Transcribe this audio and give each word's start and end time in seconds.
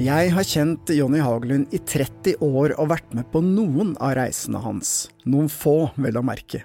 Jeg 0.00 0.30
har 0.32 0.46
kjent 0.48 0.88
Jonny 0.96 1.18
Hagelund 1.20 1.74
i 1.76 1.78
30 1.84 2.38
år 2.40 2.72
og 2.80 2.86
vært 2.88 3.10
med 3.12 3.26
på 3.28 3.42
noen 3.44 3.90
av 4.00 4.14
reisene 4.16 4.62
hans. 4.64 5.10
Noen 5.28 5.50
få, 5.52 5.90
vel 6.00 6.16
å 6.16 6.22
merke. 6.24 6.62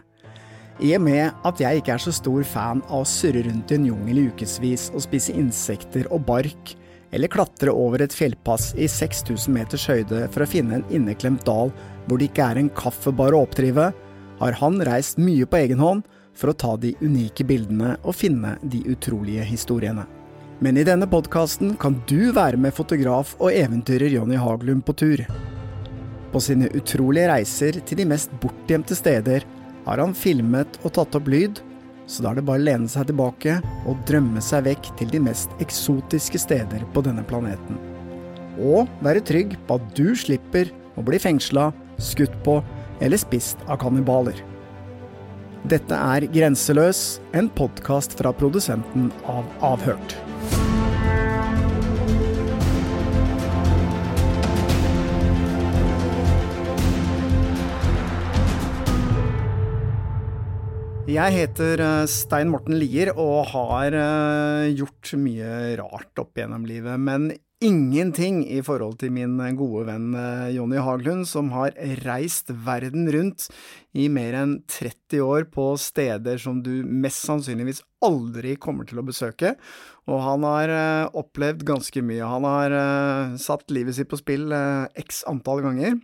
I 0.80 0.94
og 0.96 1.04
med 1.04 1.44
at 1.44 1.60
jeg 1.60 1.82
ikke 1.82 1.98
er 1.98 2.04
så 2.06 2.14
stor 2.16 2.48
fan 2.48 2.86
av 2.86 3.04
å 3.04 3.10
surre 3.10 3.44
rundt 3.44 3.74
i 3.74 3.76
en 3.76 3.90
jungel 3.90 4.22
i 4.22 4.26
ukevis 4.32 4.88
og 4.94 5.04
spise 5.04 5.36
insekter 5.36 6.08
og 6.16 6.24
bark, 6.30 6.78
eller 7.12 7.34
klatre 7.34 7.76
over 7.76 8.06
et 8.06 8.16
fjellpass 8.16 8.70
i 8.80 8.88
6000 8.88 9.52
meters 9.58 9.90
høyde 9.92 10.30
for 10.32 10.46
å 10.46 10.52
finne 10.56 10.80
en 10.80 10.90
inneklemt 10.96 11.44
dal 11.44 11.76
hvor 12.06 12.22
det 12.22 12.30
ikke 12.32 12.50
er 12.54 12.64
en 12.64 12.72
kaffebar 12.80 13.36
å 13.36 13.44
oppdrive, 13.50 13.92
har 14.40 14.62
han 14.64 14.84
reist 14.88 15.20
mye 15.20 15.44
på 15.44 15.60
egen 15.66 15.84
hånd 15.84 16.08
for 16.40 16.54
å 16.54 16.60
ta 16.64 16.78
de 16.80 16.96
unike 17.04 17.44
bildene 17.44 17.98
og 18.00 18.16
finne 18.16 18.56
de 18.64 18.86
utrolige 18.96 19.44
historiene. 19.44 20.08
Men 20.60 20.78
i 20.78 20.86
denne 20.88 21.08
podkasten 21.12 21.74
kan 21.76 21.98
du 22.08 22.32
være 22.32 22.56
med 22.62 22.72
fotograf 22.76 23.34
og 23.42 23.52
eventyrer 23.52 24.14
Jonny 24.14 24.38
Haglund 24.40 24.86
på 24.88 24.94
tur. 24.96 25.24
På 26.32 26.40
sine 26.40 26.70
utrolige 26.72 27.28
reiser 27.28 27.82
til 27.84 28.00
de 28.00 28.06
mest 28.08 28.32
bortgjemte 28.40 28.96
steder 28.96 29.44
har 29.86 30.00
han 30.02 30.16
filmet 30.16 30.80
og 30.84 30.94
tatt 30.96 31.18
opp 31.20 31.28
lyd, 31.32 31.60
så 32.08 32.24
da 32.24 32.32
er 32.32 32.40
det 32.40 32.46
bare 32.48 32.62
å 32.62 32.68
lene 32.70 32.88
seg 32.92 33.10
tilbake 33.10 33.58
og 33.84 34.00
drømme 34.08 34.44
seg 34.44 34.64
vekk 34.70 34.92
til 35.02 35.12
de 35.12 35.22
mest 35.28 35.52
eksotiske 35.64 36.40
steder 36.46 36.86
på 36.96 37.04
denne 37.04 37.26
planeten. 37.28 37.80
Og 38.56 38.88
være 39.04 39.26
trygg 39.28 39.58
på 39.68 39.76
at 39.76 39.90
du 39.98 40.14
slipper 40.16 40.72
å 40.96 41.04
bli 41.04 41.20
fengsla, 41.20 41.74
skutt 42.00 42.36
på 42.48 42.62
eller 43.04 43.20
spist 43.20 43.60
av 43.68 43.82
kannibaler. 43.84 44.40
Dette 45.68 45.98
er 45.98 46.28
Grenseløs, 46.32 47.20
en 47.36 47.52
podkast 47.58 48.16
fra 48.20 48.32
produsenten 48.38 49.12
av 49.28 49.50
Avhørt. 49.74 50.16
Jeg 61.16 61.32
heter 61.32 61.80
eh, 61.80 62.06
Stein 62.12 62.50
Morten 62.52 62.76
Lier 62.76 63.14
og 63.14 63.46
har 63.54 63.96
eh, 63.96 64.74
gjort 64.76 65.14
mye 65.22 65.76
rart 65.80 66.20
opp 66.20 66.36
gjennom 66.36 66.66
livet, 66.68 67.00
men 67.00 67.30
ingenting 67.64 68.42
i 68.52 68.58
forhold 68.66 68.98
til 69.00 69.14
min 69.16 69.38
gode 69.56 69.86
venn 69.88 70.10
eh, 70.20 70.50
Jonny 70.58 70.82
Haglund, 70.84 71.24
som 71.30 71.54
har 71.56 71.72
reist 72.02 72.52
verden 72.66 73.08
rundt 73.16 73.48
i 73.96 74.10
mer 74.12 74.36
enn 74.42 74.58
30 74.68 75.24
år 75.24 75.48
på 75.56 75.70
steder 75.80 76.42
som 76.42 76.60
du 76.66 76.84
mest 76.84 77.24
sannsynligvis 77.24 77.86
aldri 78.04 78.58
kommer 78.60 78.90
til 78.90 79.00
å 79.00 79.08
besøke. 79.08 79.56
Og 80.12 80.20
han 80.26 80.44
har 80.44 80.78
opplevd 81.16 81.64
ganske 81.70 82.04
mye. 82.04 82.28
Han 82.28 82.50
har 82.50 82.80
satt 83.40 83.72
livet 83.72 83.96
sitt 83.96 84.12
på 84.12 84.20
spill 84.20 84.52
x 85.00 85.24
antall 85.32 85.64
ganger 85.64 85.96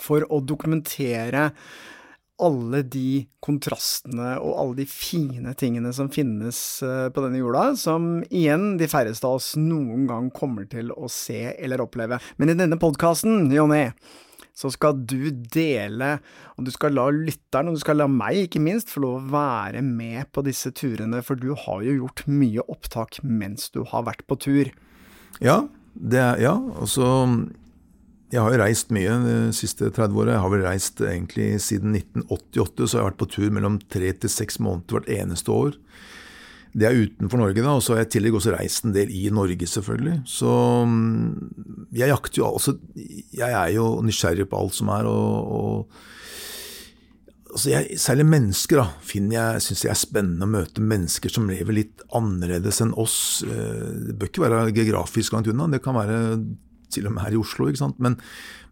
for 0.00 0.24
å 0.32 0.40
dokumentere 0.40 1.50
alle 2.42 2.82
de 2.88 3.24
kontrastene 3.44 4.34
og 4.40 4.56
alle 4.62 4.78
de 4.82 4.86
fine 4.88 5.52
tingene 5.58 5.92
som 5.96 6.10
finnes 6.12 6.58
eh, 6.86 7.08
på 7.12 7.24
denne 7.24 7.40
jorda, 7.40 7.70
som 7.80 8.08
igjen 8.28 8.74
de 8.80 8.88
færreste 8.90 9.28
av 9.28 9.38
oss 9.38 9.52
noen 9.60 10.06
gang 10.10 10.30
kommer 10.34 10.66
til 10.70 10.92
å 10.94 11.10
se 11.12 11.54
eller 11.56 11.84
oppleve. 11.84 12.20
Men 12.40 12.52
i 12.52 12.58
denne 12.58 12.80
podkasten, 12.80 13.48
Jonny, 13.54 13.86
så 14.56 14.68
skal 14.72 14.98
du 15.08 15.30
dele, 15.30 16.16
og 16.58 16.66
du 16.66 16.72
skal 16.74 16.94
la 16.96 17.06
lytteren, 17.14 17.70
og 17.70 17.78
du 17.78 17.82
skal 17.82 18.00
la 18.02 18.08
meg 18.10 18.44
ikke 18.44 18.62
minst, 18.62 18.92
få 18.92 19.04
lov 19.04 19.18
å 19.20 19.32
være 19.32 19.82
med 19.86 20.28
på 20.34 20.44
disse 20.46 20.72
turene, 20.76 21.22
for 21.24 21.40
du 21.40 21.54
har 21.54 21.84
jo 21.86 21.96
gjort 22.02 22.26
mye 22.28 22.64
opptak 22.68 23.22
mens 23.24 23.70
du 23.72 23.82
har 23.88 24.04
vært 24.08 24.26
på 24.28 24.36
tur. 24.42 24.72
Ja, 25.40 25.62
det 25.94 26.20
er, 26.20 26.40
ja. 26.42 26.54
Og 26.58 26.90
så 26.90 27.08
jeg 28.30 28.38
har 28.38 28.54
jo 28.54 28.60
reist 28.60 28.92
mye 28.94 29.14
de 29.24 29.36
siste 29.56 29.88
30 29.90 30.14
åra. 30.22 30.36
Jeg 30.36 30.44
har 30.44 30.52
vel 30.52 30.62
reist 30.62 31.02
egentlig 31.02 31.48
siden 31.64 31.96
1988, 31.98 32.86
så 32.86 32.96
jeg 32.96 33.02
har 33.02 33.10
vært 33.10 33.22
på 33.24 33.30
tur 33.34 33.50
mellom 33.56 33.80
tre 33.90 34.12
til 34.22 34.30
seks 34.30 34.60
måneder 34.62 35.00
hvert 35.00 35.10
eneste 35.16 35.50
år. 35.54 35.74
Det 36.70 36.86
er 36.86 37.00
utenfor 37.02 37.40
Norge, 37.40 37.58
da, 37.58 37.72
og 37.74 37.82
så 37.82 37.96
har 37.96 38.04
jeg 38.04 38.10
i 38.10 38.12
tillegg 38.14 38.36
også 38.38 38.54
reist 38.54 38.86
en 38.86 38.94
del 38.94 39.10
i 39.10 39.24
Norge, 39.34 39.66
selvfølgelig. 39.66 40.20
Så 40.30 40.52
mm, 40.86 41.90
jeg 41.98 42.12
jakter 42.12 42.38
jo 42.38 42.46
altså 42.52 42.76
Jeg 43.34 43.50
er 43.50 43.74
jo 43.74 43.88
nysgjerrig 44.06 44.46
på 44.46 44.60
alt 44.60 44.78
som 44.78 44.92
er, 44.94 45.10
og, 45.10 45.50
og 45.50 45.90
altså 47.50 47.72
jeg, 47.72 47.98
Særlig 47.98 48.30
mennesker 48.30 48.84
da, 48.84 48.88
finner 49.02 49.40
jeg, 49.40 49.66
syns 49.66 49.84
jeg 49.88 49.94
er 49.96 50.02
spennende 50.06 50.46
å 50.46 50.54
møte 50.54 50.86
mennesker 50.94 51.34
som 51.34 51.50
lever 51.50 51.80
litt 51.82 52.06
annerledes 52.14 52.78
enn 52.86 52.94
oss. 52.94 53.42
Eh, 53.42 53.86
det 54.06 54.14
bør 54.14 54.30
ikke 54.30 54.46
være 54.46 54.64
geografisk 54.76 55.34
langt 55.34 55.50
unna, 55.50 55.66
det 55.74 55.82
kan 55.82 55.98
være 55.98 56.20
til 56.92 57.08
og 57.08 57.14
med 57.16 57.26
her 57.26 57.36
i 57.36 57.40
Oslo. 57.40 57.68
ikke 57.70 57.84
sant? 57.84 58.00
Men, 58.02 58.18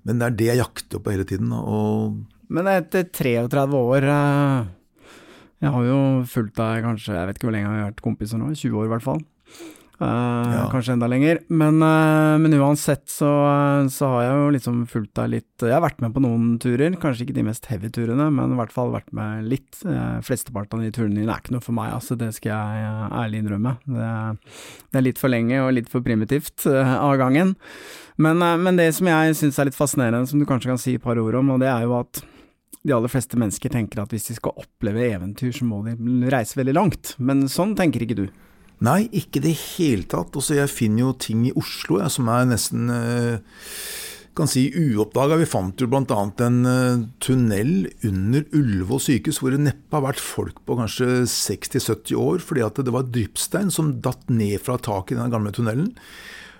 men 0.08 0.20
det 0.20 0.26
er 0.28 0.36
det 0.40 0.50
jeg 0.52 0.62
jakter 0.62 1.02
på 1.02 1.14
hele 1.14 1.26
tiden. 1.28 1.54
Og 1.54 2.18
men 2.48 2.68
etter 2.72 3.08
33 3.12 3.64
år 3.78 4.08
eh, 4.08 4.68
Jeg 5.64 5.74
har 5.74 5.88
jo 5.88 5.98
fulgt 6.28 6.56
deg 6.60 6.86
kanskje, 6.86 7.16
jeg 7.16 7.28
vet 7.28 7.40
ikke 7.40 7.50
hvor 7.50 7.58
lenge 7.58 7.72
jeg 7.72 7.82
har 7.82 7.90
vært 7.90 8.06
kompiser 8.06 8.40
nå, 8.40 8.54
20 8.54 8.78
år 8.78 8.88
i 8.88 8.94
hvert 8.94 9.10
fall. 9.10 9.26
Uh, 9.98 10.52
ja. 10.54 10.66
Kanskje 10.70 10.92
enda 10.94 11.08
lenger. 11.10 11.40
Men, 11.50 11.80
uh, 11.82 12.36
men 12.38 12.54
uansett 12.54 13.08
så, 13.10 13.26
så, 13.90 14.10
har 14.12 14.22
jeg 14.22 14.36
jo 14.36 14.52
liksom 14.54 14.76
fulgt 14.86 15.10
deg 15.18 15.32
litt 15.32 15.64
Jeg 15.66 15.74
har 15.74 15.82
vært 15.82 15.98
med 16.04 16.14
på 16.14 16.22
noen 16.22 16.52
turer, 16.62 16.94
kanskje 17.02 17.26
ikke 17.26 17.34
de 17.40 17.46
mest 17.48 17.66
heavy 17.66 17.90
turene, 17.90 18.28
men 18.30 18.54
i 18.54 18.60
hvert 18.60 18.70
fall 18.70 18.94
vært 18.94 19.10
med 19.10 19.48
litt. 19.50 19.82
Flesteparten 20.22 20.78
av 20.78 20.86
de 20.86 20.94
turene 20.94 21.18
dine 21.18 21.34
er 21.34 21.42
ikke 21.42 21.56
noe 21.56 21.66
for 21.66 21.74
meg, 21.74 21.90
altså. 21.98 22.14
Det 22.20 22.30
skal 22.38 22.54
jeg 22.54 22.92
ærlig 23.24 23.42
innrømme. 23.42 23.74
Det, 23.90 24.12
det, 24.86 25.00
er 25.00 25.08
litt 25.08 25.18
for 25.18 25.34
lenge 25.34 25.64
og 25.64 25.74
litt 25.74 25.90
for 25.90 26.06
primitivt 26.06 26.70
av 26.70 27.18
gangen. 27.18 27.56
Men, 28.18 28.42
men 28.62 28.78
det 28.78 28.90
som 28.96 29.08
jeg 29.10 29.36
syns 29.38 29.60
er 29.60 29.68
litt 29.68 29.78
fascinerende, 29.78 30.26
som 30.26 30.40
du 30.40 30.46
kanskje 30.48 30.72
kan 30.72 30.80
si 30.80 30.96
et 30.98 31.04
par 31.04 31.20
ord 31.22 31.38
om, 31.38 31.54
og 31.54 31.62
det 31.62 31.70
er 31.70 31.86
jo 31.86 31.94
at 32.00 32.22
de 32.86 32.94
aller 32.94 33.10
fleste 33.10 33.38
mennesker 33.38 33.72
tenker 33.72 34.02
at 34.02 34.12
hvis 34.14 34.28
de 34.30 34.36
skal 34.38 34.58
oppleve 34.58 35.06
eventyr, 35.06 35.52
så 35.54 35.66
må 35.68 35.82
de 35.86 35.94
reise 36.32 36.58
veldig 36.58 36.74
langt. 36.76 37.14
Men 37.18 37.46
sånn 37.50 37.76
tenker 37.78 38.04
ikke 38.04 38.18
du. 38.22 38.26
Nei, 38.84 39.08
ikke 39.10 39.40
i 39.40 39.48
det 39.48 39.56
hele 39.76 40.06
tatt. 40.10 40.36
Altså, 40.38 40.56
jeg 40.58 40.70
finner 40.70 41.08
jo 41.08 41.16
ting 41.18 41.48
i 41.48 41.54
Oslo 41.58 41.98
jeg, 41.98 42.14
som 42.14 42.30
er 42.30 42.46
nesten 42.52 42.92
eh, 42.94 43.58
kan 44.38 44.50
si 44.50 44.68
uoppdaga. 44.70 45.40
Vi 45.40 45.48
fant 45.50 45.82
jo 45.82 45.88
bl.a. 45.90 46.20
en 46.46 46.58
uh, 46.62 47.06
tunnel 47.22 47.88
under 48.06 48.46
Ullevål 48.54 49.02
sykehus 49.02 49.40
hvor 49.42 49.54
det 49.54 49.64
neppe 49.64 49.98
har 49.98 50.06
vært 50.06 50.22
folk 50.22 50.60
på 50.66 50.78
kanskje 50.78 51.24
60-70 51.26 52.14
år, 52.22 52.42
fordi 52.44 52.62
at 52.66 52.78
det 52.86 52.94
var 52.94 53.08
dryppstein 53.10 53.72
som 53.74 53.96
datt 54.04 54.30
ned 54.30 54.62
fra 54.62 54.78
taket 54.78 55.16
i 55.16 55.20
den 55.20 55.34
gamle 55.34 55.54
tunnelen. 55.54 55.90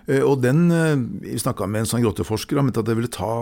Uh, 0.08 0.22
og 0.24 0.42
den, 0.44 0.66
uh, 0.72 0.96
Vi 1.22 1.38
snakka 1.40 1.68
med 1.68 1.84
en 1.84 1.90
sånn 1.92 2.04
grotteforsker, 2.04 2.58
han 2.58 2.70
mente 2.70 2.82
at 2.82 2.88
det 2.88 2.96
ville 2.98 3.12
ta 3.12 3.32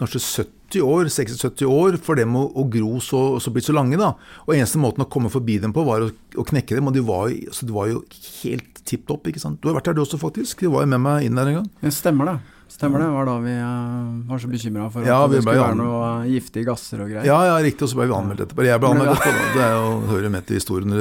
kanskje 0.00 0.22
70 0.22 0.58
70 0.72 0.80
år, 0.82 1.04
60-70 1.04 1.64
år 1.68 1.98
for 2.02 2.16
dem 2.16 2.36
å, 2.36 2.46
å 2.56 2.64
gro 2.70 2.96
så, 3.00 3.38
så 3.40 3.52
blitt 3.52 3.68
så 3.68 3.74
lange. 3.76 3.98
da. 4.00 4.14
Og 4.46 4.54
Eneste 4.56 4.80
måten 4.80 5.04
å 5.04 5.08
komme 5.10 5.30
forbi 5.32 5.58
dem 5.60 5.72
på, 5.72 5.84
var 5.84 6.06
å, 6.06 6.08
å 6.10 6.46
knekke 6.48 6.78
dem. 6.78 6.88
Og 6.88 6.96
de 6.96 7.04
var, 7.04 7.28
altså, 7.28 7.66
de 7.68 7.76
var 7.76 7.90
jo 7.90 8.02
helt 8.42 8.82
tipp 8.88 9.06
topp. 9.08 9.28
ikke 9.28 9.42
sant? 9.42 9.60
Du 9.60 9.68
har 9.68 9.76
vært 9.76 9.90
der 9.90 9.98
du 9.98 10.02
også, 10.04 10.20
faktisk. 10.20 10.64
De 10.64 10.72
var 10.72 10.86
jo 10.86 10.92
med 10.94 11.04
meg 11.04 11.28
inn 11.28 11.38
der 11.38 11.52
en 11.52 11.60
gang. 11.60 11.70
Det 11.82 11.92
stemmer 11.94 12.32
det. 12.32 12.38
Stemmer 12.72 13.02
det. 13.04 13.10
var 13.12 13.28
da 13.28 13.36
vi 13.44 13.52
uh, 13.52 14.12
var 14.30 14.40
så 14.40 14.48
bekymra 14.48 14.86
for 14.88 15.04
ja, 15.04 15.18
at 15.20 15.28
det 15.34 15.42
skulle 15.42 15.60
være 15.60 15.76
noe 15.76 16.06
giftige 16.24 16.70
gasser 16.70 17.02
og 17.04 17.10
greier. 17.12 17.26
Ja, 17.28 17.36
ja, 17.50 17.58
riktig. 17.60 17.84
Og 17.84 17.92
så 17.92 17.98
ble 17.98 18.08
vi 18.08 18.16
anmeldt 18.16 18.46
etterpå. 18.46 18.64
Jeg 18.64 18.80
ble 18.80 18.92
anmeldt 18.94 19.12
etterpå. 19.18 19.50
Det 19.52 19.64
er 19.66 19.74
jo, 19.76 19.90
hører 20.08 20.32
med 20.32 20.48
til 20.48 20.56
historien. 20.56 20.94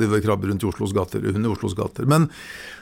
De 0.00 0.22
krabber 0.24 0.48
rundt 0.48 0.64
i 0.64 0.70
Oslos 0.70 0.96
gater, 0.96 1.26
under 1.28 1.52
Oslos 1.52 1.76
gater. 1.76 2.08
Men 2.08 2.30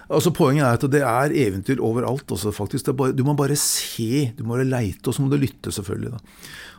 altså, 0.08 0.32
poenget 0.34 0.64
er 0.64 0.78
at 0.78 0.86
det 0.92 1.02
er 1.04 1.34
eventyr 1.46 1.82
overalt. 1.84 2.26
Også, 2.34 2.52
faktisk. 2.54 2.92
Bare, 2.96 3.12
du 3.16 3.24
må 3.26 3.36
bare 3.38 3.56
se, 3.56 4.32
du 4.36 4.44
må 4.44 4.56
bare 4.56 4.68
leite, 4.68 5.06
og 5.08 5.14
så 5.14 5.22
må 5.22 5.30
du 5.32 5.38
lytte, 5.40 5.72
selvfølgelig. 5.74 6.16
da. 6.16 6.18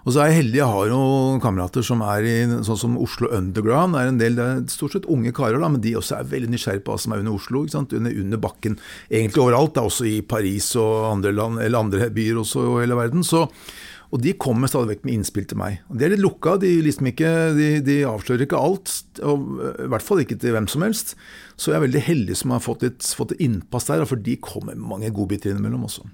Og 0.06 0.14
så 0.16 0.22
er 0.24 0.30
jeg 0.30 0.40
heldig, 0.40 0.60
jeg 0.62 0.72
har 0.72 0.88
jo 0.90 1.00
kamerater 1.44 1.84
som 1.86 2.02
er 2.08 2.26
i 2.26 2.36
sånn 2.66 2.80
som 2.80 2.96
Oslo 3.02 3.30
Underground. 3.36 3.98
er 4.00 4.08
en 4.10 4.22
del, 4.22 4.38
Det 4.40 4.46
er 4.46 4.64
stort 4.72 4.96
sett 4.96 5.10
unge 5.12 5.34
karer, 5.36 5.60
da, 5.60 5.68
men 5.68 5.82
de 5.84 5.98
også 6.00 6.20
er 6.20 6.32
veldig 6.32 6.50
nysgjerrige 6.54 6.86
på 6.86 6.96
hva 6.96 7.00
som 7.04 7.14
er 7.14 7.20
under 7.20 7.36
Oslo. 7.36 7.66
Under, 7.68 8.12
under, 8.24 8.38
bakken. 8.40 8.80
Egentlig 9.12 9.44
overalt, 9.44 9.76
da, 9.76 9.84
også 9.84 10.08
i 10.08 10.22
Paris 10.22 10.76
og 10.80 11.12
andre, 11.12 11.36
land, 11.36 11.60
eller 11.60 11.80
andre 11.80 12.10
byer 12.10 12.40
også 12.40 12.64
og 12.64 12.82
hele 12.82 12.96
verden. 12.96 13.24
Så, 13.28 13.46
og 14.10 14.22
de 14.24 14.34
kommer 14.42 14.70
stadig 14.72 14.96
vekk 14.96 15.04
med 15.06 15.20
innspill 15.20 15.46
til 15.46 15.60
meg. 15.62 15.82
Og 15.90 16.00
De 16.00 16.06
er 16.06 16.14
litt 16.16 16.24
lukka, 16.24 16.56
de, 16.62 16.72
liksom 16.82 17.12
ikke, 17.12 17.34
de, 17.54 17.68
de 17.86 17.98
avslører 18.10 18.48
ikke 18.48 18.58
alt. 18.58 18.94
Og 19.22 19.60
I 19.86 19.90
hvert 19.94 20.06
fall 20.06 20.24
ikke 20.24 20.40
til 20.42 20.56
hvem 20.56 20.70
som 20.72 20.86
helst. 20.86 21.14
Så 21.60 21.70
jeg 21.70 21.78
er 21.78 21.86
veldig 21.86 22.02
heldig 22.08 22.38
som 22.40 22.56
har 22.56 22.64
fått 22.66 22.88
et, 22.88 23.12
fått 23.20 23.36
et 23.36 23.44
innpass 23.46 23.86
der, 23.92 24.08
for 24.10 24.18
de 24.26 24.40
kommer 24.42 24.74
med 24.74 24.90
mange 24.96 25.14
godbiter 25.14 25.54
innimellom 25.54 25.86
også. 25.86 26.08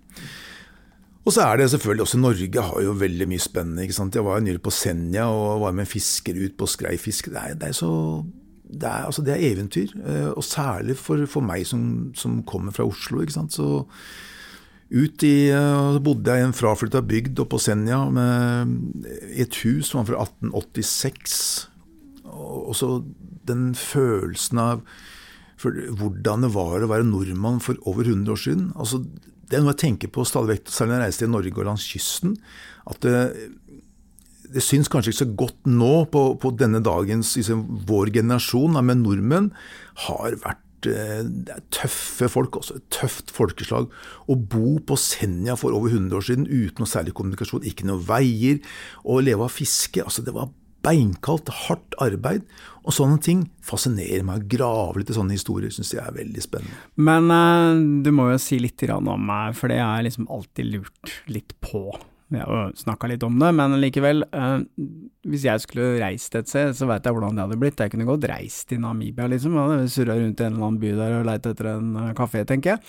Og 1.25 1.33
så 1.33 1.47
er 1.47 1.57
det 1.57 1.71
selvfølgelig 1.71 2.05
også 2.05 2.19
Norge 2.21 2.65
har 2.67 2.81
jo 2.85 2.99
veldig 2.99 3.29
mye 3.31 3.41
spennende. 3.41 3.85
ikke 3.87 3.97
sant? 3.97 4.17
Jeg 4.19 4.27
var 4.27 4.43
nylig 4.43 4.61
på 4.61 4.75
Senja 4.75 5.25
og 5.31 5.63
var 5.63 5.73
med 5.73 5.87
en 5.87 5.93
fisker 5.95 6.37
ut 6.37 6.59
på 6.59 6.67
skreifiske. 6.69 7.31
Det 7.33 7.41
er, 7.41 7.55
det 7.61 7.71
er 7.71 7.79
så 7.79 7.93
det 8.65 8.89
er, 8.89 9.05
altså 9.07 9.23
det 9.25 9.33
er, 9.33 9.47
eventyr. 9.53 9.95
Eh, 10.05 10.29
og 10.35 10.43
særlig 10.43 10.97
for, 10.97 11.25
for 11.29 11.45
meg 11.45 11.65
som, 11.69 12.11
som, 12.17 12.41
kommer 12.43 12.75
fra 12.75 12.85
Oslo. 12.85 13.21
ikke 13.21 13.39
sant? 13.39 13.53
Så 13.53 13.85
ut 14.93 15.25
i, 15.25 15.49
uh, 15.49 15.97
bodde 16.03 16.31
jeg 16.31 16.43
i 16.43 16.47
en 16.49 16.55
fraflytta 16.55 17.01
bygd 17.05 17.41
oppe 17.41 17.55
på 17.55 17.63
Senja 17.65 18.03
med, 18.13 18.75
et 19.33 19.61
hus 19.63 19.89
som 19.91 20.01
var 20.01 20.09
fra 20.11 20.25
1886. 20.27 21.39
Og, 22.25 22.57
og 22.71 22.77
så 22.77 22.89
den 23.45 23.73
følelsen 23.77 24.61
av 24.61 24.85
hvordan 25.65 26.43
det 26.45 26.51
var 26.53 26.83
å 26.83 26.89
være 26.91 27.07
nordmann 27.07 27.61
for 27.63 27.79
over 27.89 28.05
100 28.05 28.33
år 28.33 28.41
siden. 28.41 28.65
Altså, 28.75 29.01
det 29.45 29.57
er 29.57 29.63
noe 29.63 29.73
jeg 29.73 29.83
tenker 29.85 30.11
på 30.13 30.25
stadig 30.27 30.55
vekk, 30.55 30.73
særlig 30.73 30.91
når 30.91 30.99
jeg 30.99 31.05
reiser 31.05 31.23
til 31.23 31.31
Norge 31.33 31.53
og 31.55 31.69
langs 31.69 31.85
kysten. 31.89 32.35
at 32.85 32.99
det, 33.05 33.21
det 34.53 34.63
syns 34.63 34.89
kanskje 34.91 35.13
ikke 35.13 35.23
så 35.23 35.31
godt 35.43 35.69
nå 35.69 35.93
på, 36.11 36.23
på 36.41 36.51
denne 36.59 36.83
dagens 36.85 37.35
liksom, 37.37 37.65
Vår 37.89 38.11
generasjon 38.13 38.77
med 38.85 39.01
nordmenn 39.01 39.51
har 40.05 40.37
vært 40.43 40.61
eh, 40.91 41.23
det 41.25 41.55
er 41.55 41.63
tøffe 41.75 42.29
folk, 42.31 42.59
også 42.59 42.79
et 42.79 42.85
tøft 42.93 43.33
folkeslag. 43.35 43.87
Å 44.29 44.35
bo 44.35 44.77
på 44.85 44.97
Senja 44.99 45.57
for 45.59 45.75
over 45.75 45.93
100 45.93 46.17
år 46.17 46.27
siden 46.27 46.45
uten 46.49 46.83
noe 46.83 46.91
særlig 46.91 47.15
kommunikasjon, 47.17 47.65
ikke 47.67 47.87
noen 47.89 48.05
veier, 48.07 48.61
og 49.03 49.25
leve 49.25 49.47
av 49.47 49.53
fiske 49.53 50.03
altså 50.03 50.25
Det 50.25 50.35
var 50.35 50.51
beinkaldt, 50.85 51.49
hardt 51.65 51.95
arbeid. 52.03 52.45
Og 52.85 52.93
sånne 52.93 53.17
ting 53.25 53.45
fascinerer 53.65 54.25
meg. 54.25 54.43
Å 54.43 54.49
grave 54.55 55.01
litt 55.01 55.09
i 55.09 55.17
sånne 55.17 55.37
historier 55.37 55.73
syns 55.73 55.95
jeg 55.95 56.03
er 56.03 56.13
veldig 56.13 56.43
spennende. 56.43 56.81
Men 57.01 57.31
uh, 57.33 58.03
du 58.05 58.11
må 58.13 58.29
jo 58.31 58.41
si 58.41 58.59
litt 58.61 58.85
om 58.93 59.09
meg, 59.25 59.55
for 59.57 59.73
det 59.73 59.79
jeg 59.81 60.09
liksom 60.09 60.29
alltid 60.29 60.69
lurt 60.75 61.15
litt 61.31 61.55
på. 61.65 61.87
Vi 62.33 62.39
har 62.41 62.71
snakka 62.75 63.07
litt 63.07 63.23
om 63.23 63.35
det, 63.37 63.51
men 63.53 63.75
likevel. 63.77 64.23
Eh, 64.33 64.61
hvis 65.29 65.43
jeg 65.45 65.61
skulle 65.61 65.99
reist 66.01 66.33
et 66.37 66.49
sted, 66.49 66.73
så 66.77 66.87
veit 66.89 67.05
jeg 67.05 67.13
hvordan 67.13 67.37
det 67.37 67.43
hadde 67.45 67.57
blitt. 67.61 67.81
Jeg 67.81 67.93
kunne 67.93 68.07
godt 68.07 68.25
reist 68.29 68.65
til 68.71 68.81
Namibia, 68.81 69.27
liksom. 69.29 69.57
Surra 69.93 70.17
rundt 70.17 70.41
i 70.41 70.47
en 70.47 70.55
eller 70.55 70.67
annen 70.67 70.79
by 70.81 70.93
der 70.97 71.15
og 71.19 71.27
leit 71.29 71.45
etter 71.49 71.69
en 71.75 71.91
uh, 71.97 72.09
kafé, 72.17 72.41
tenker 72.49 72.75
jeg. 72.75 72.81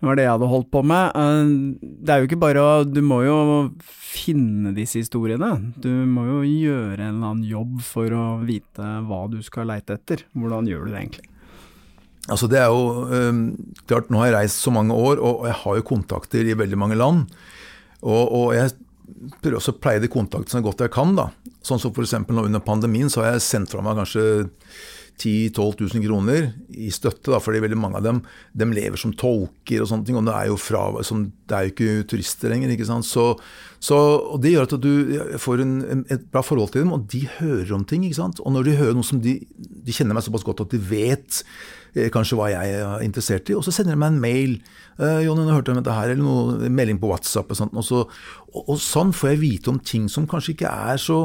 Det 0.00 0.08
var 0.10 0.18
det 0.18 0.26
jeg 0.26 0.34
hadde 0.34 0.50
holdt 0.50 0.70
på 0.74 0.82
med. 0.90 1.14
Uh, 1.14 1.78
det 2.02 2.14
er 2.14 2.22
jo 2.22 2.30
ikke 2.30 2.40
bare 2.42 2.66
å 2.66 2.72
Du 2.86 3.00
må 3.06 3.22
jo 3.26 3.38
finne 3.86 4.74
disse 4.74 4.98
historiene. 5.04 5.52
Du 5.78 5.90
må 6.10 6.26
jo 6.26 6.40
gjøre 6.42 6.98
en 6.98 7.14
eller 7.14 7.30
annen 7.30 7.46
jobb 7.46 7.78
for 7.86 8.10
å 8.10 8.26
vite 8.42 8.90
hva 9.06 9.22
du 9.30 9.38
skal 9.46 9.70
leite 9.70 10.00
etter. 10.00 10.26
Hvordan 10.34 10.66
gjør 10.70 10.88
du 10.88 10.94
det 10.94 11.04
egentlig? 11.04 11.30
Altså 12.30 12.50
det 12.50 12.58
er 12.60 12.68
jo 12.68 13.06
um, 13.08 13.46
klart, 13.88 14.10
Nå 14.10 14.20
har 14.20 14.30
jeg 14.30 14.36
reist 14.36 14.60
så 14.62 14.74
mange 14.74 14.94
år, 14.94 15.22
og 15.22 15.46
jeg 15.48 15.56
har 15.62 15.78
jo 15.78 15.88
kontakter 15.94 16.46
i 16.46 16.58
veldig 16.58 16.78
mange 16.78 16.98
land. 16.98 17.30
Og, 18.00 18.24
og 18.26 18.46
jeg 18.56 18.72
prøver 19.42 19.58
også 19.58 19.74
å 19.74 19.80
pleie 19.82 20.00
de 20.02 20.10
kontaktene 20.12 20.60
så 20.60 20.64
godt 20.64 20.84
jeg 20.86 20.94
kan. 20.94 21.12
da. 21.18 21.30
Sånn 21.66 21.82
som 21.82 21.92
f.eks. 21.92 22.16
nå 22.28 22.46
under 22.46 22.64
pandemien, 22.64 23.10
så 23.12 23.24
har 23.24 23.36
jeg 23.36 23.46
sendt 23.48 23.74
fra 23.74 23.84
meg 23.84 24.00
kanskje 24.00 24.24
10 25.20 25.50
000-12 25.52 25.98
000 25.98 26.04
kroner 26.06 26.46
i 26.80 26.88
støtte, 26.94 27.28
da, 27.28 27.40
fordi 27.42 27.60
veldig 27.60 27.76
mange 27.76 27.98
av 28.00 28.06
dem 28.06 28.22
de 28.56 28.68
lever 28.72 29.00
som 29.00 29.12
tolker 29.12 29.82
og 29.82 29.90
sånne 29.90 30.06
ting. 30.08 30.16
Og 30.16 30.24
det 30.24 30.36
er 30.36 30.48
jo, 30.48 30.56
fra, 30.60 30.84
som, 31.06 31.26
det 31.50 31.56
er 31.56 31.66
jo 31.66 31.74
ikke 31.74 32.06
turister 32.14 32.52
lenger. 32.52 32.72
ikke 32.72 32.88
sant? 32.88 33.08
Så, 33.08 33.26
så, 33.82 33.98
og 34.32 34.40
Det 34.40 34.54
gjør 34.54 34.68
at 34.68 34.76
du 34.80 34.94
får 35.42 35.64
en, 35.66 36.06
et 36.08 36.24
bra 36.32 36.44
forhold 36.46 36.72
til 36.72 36.86
dem, 36.86 36.94
og 36.96 37.04
de 37.12 37.26
hører 37.36 37.74
om 37.76 37.84
ting. 37.84 38.06
ikke 38.08 38.22
sant? 38.22 38.40
Og 38.40 38.56
når 38.56 38.70
de 38.70 38.78
hører 38.80 38.96
noe 38.96 39.06
som 39.06 39.20
de, 39.20 39.36
de 39.60 39.96
kjenner 39.96 40.16
meg 40.16 40.24
såpass 40.24 40.46
godt 40.46 40.64
at 40.64 40.72
de 40.72 40.80
vet 40.80 41.42
kanskje 42.14 42.38
hva 42.38 42.48
jeg 42.52 42.78
er 42.78 43.04
interessert 43.04 43.50
i, 43.50 43.56
og 43.58 43.64
så 43.66 43.74
sender 43.74 43.96
de 43.96 44.00
meg 44.00 44.12
en 44.12 44.22
mail. 44.22 44.56
Eh, 45.00 45.20
'Jonny, 45.24 45.44
nå 45.44 45.54
hørte 45.54 45.72
jeg 45.72 45.78
om 45.78 45.82
dette 45.82 45.96
her', 45.96 46.14
eller 46.14 46.24
noe, 46.24 46.70
melding 46.70 47.00
på 47.02 47.10
WhatsApp. 47.10 47.50
Og, 47.50 47.56
sånt, 47.58 47.74
og, 47.74 47.84
så, 47.86 48.04
og, 48.54 48.62
og 48.66 48.80
sånn 48.80 49.12
får 49.16 49.34
jeg 49.34 49.42
vite 49.44 49.72
om 49.72 49.80
ting 49.80 50.08
som 50.08 50.28
kanskje 50.30 50.54
ikke 50.56 50.74
er 50.94 51.00
så 51.00 51.20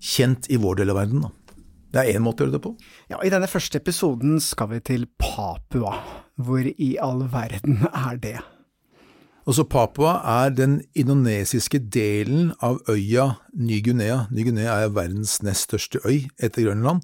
kjent 0.00 0.48
i 0.50 0.58
vår 0.60 0.82
del 0.82 0.92
av 0.92 1.00
verden. 1.02 1.26
da. 1.26 1.30
Det 1.90 2.02
er 2.02 2.14
én 2.14 2.22
måte 2.22 2.44
å 2.44 2.46
gjøre 2.46 2.58
det 2.58 2.62
på. 2.62 2.76
Ja, 3.10 3.18
I 3.18 3.32
denne 3.32 3.50
første 3.50 3.80
episoden 3.80 4.38
skal 4.42 4.70
vi 4.74 4.80
til 4.92 5.06
Papua. 5.18 5.96
Hvor 6.40 6.64
i 6.64 6.94
all 7.02 7.24
verden 7.32 7.82
er 7.90 8.20
det? 8.22 8.38
Også 9.50 9.64
Papua 9.66 10.12
er 10.30 10.52
den 10.54 10.76
indonesiske 10.94 11.80
delen 11.90 12.52
av 12.62 12.76
øya 12.92 13.32
Ny-Guinea. 13.58 14.28
Ny-Guinea 14.30 14.76
er 14.84 14.92
verdens 14.94 15.40
nest 15.42 15.66
største 15.66 15.98
øy 16.04 16.28
etter 16.38 16.68
Grønland, 16.68 17.00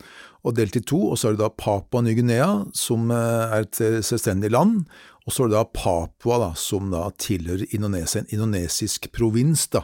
og 0.47 0.55
delt 0.55 0.79
i 0.79 0.83
to. 0.87 1.01
Og 1.11 1.19
så 1.19 1.33
er 1.33 1.35
det 1.35 1.43
da 1.43 1.49
Papua 1.51 2.05
Ny-Guinea, 2.07 2.69
som 2.77 3.11
eh, 3.11 3.57
er 3.57 3.67
et 3.67 3.81
selvstendig 4.07 4.53
land. 4.55 4.85
Og 5.27 5.35
så 5.35 5.43
er 5.43 5.51
det 5.51 5.59
da 5.59 5.65
Papua, 5.75 6.39
da, 6.45 6.53
som 6.55 6.95
da 6.95 7.09
tilhører 7.19 7.67
Indonesia, 7.75 8.23
en 8.23 8.31
indonesisk 8.37 9.11
provins. 9.17 9.67
da. 9.75 9.83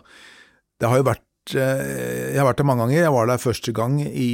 Det 0.78 0.92
har 0.92 1.02
jo 1.02 1.08
vært 1.10 1.56
eh, 1.56 2.30
Jeg 2.30 2.38
har 2.38 2.46
vært 2.46 2.62
der 2.62 2.70
mange 2.70 2.86
ganger. 2.86 3.08
Jeg 3.08 3.16
var 3.16 3.26
der 3.26 3.42
første 3.42 3.74
gang 3.74 3.98
i 4.06 4.30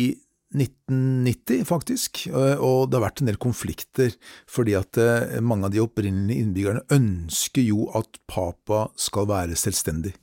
1990, 0.56 1.64
faktisk, 1.68 2.22
og 2.32 2.88
det 2.88 2.96
har 2.96 3.04
vært 3.04 3.20
en 3.20 3.28
del 3.28 3.36
konflikter, 3.40 4.14
fordi 4.48 4.78
at 4.78 4.96
eh, 5.02 5.36
mange 5.44 5.68
av 5.68 5.74
de 5.74 5.82
opprinnelige 5.82 6.40
innbyggerne 6.40 6.86
ønsker 6.94 7.66
jo 7.66 7.90
at 7.98 8.16
Papa 8.30 8.86
skal 8.96 9.28
være 9.28 9.58
selvstendig. 9.60 10.14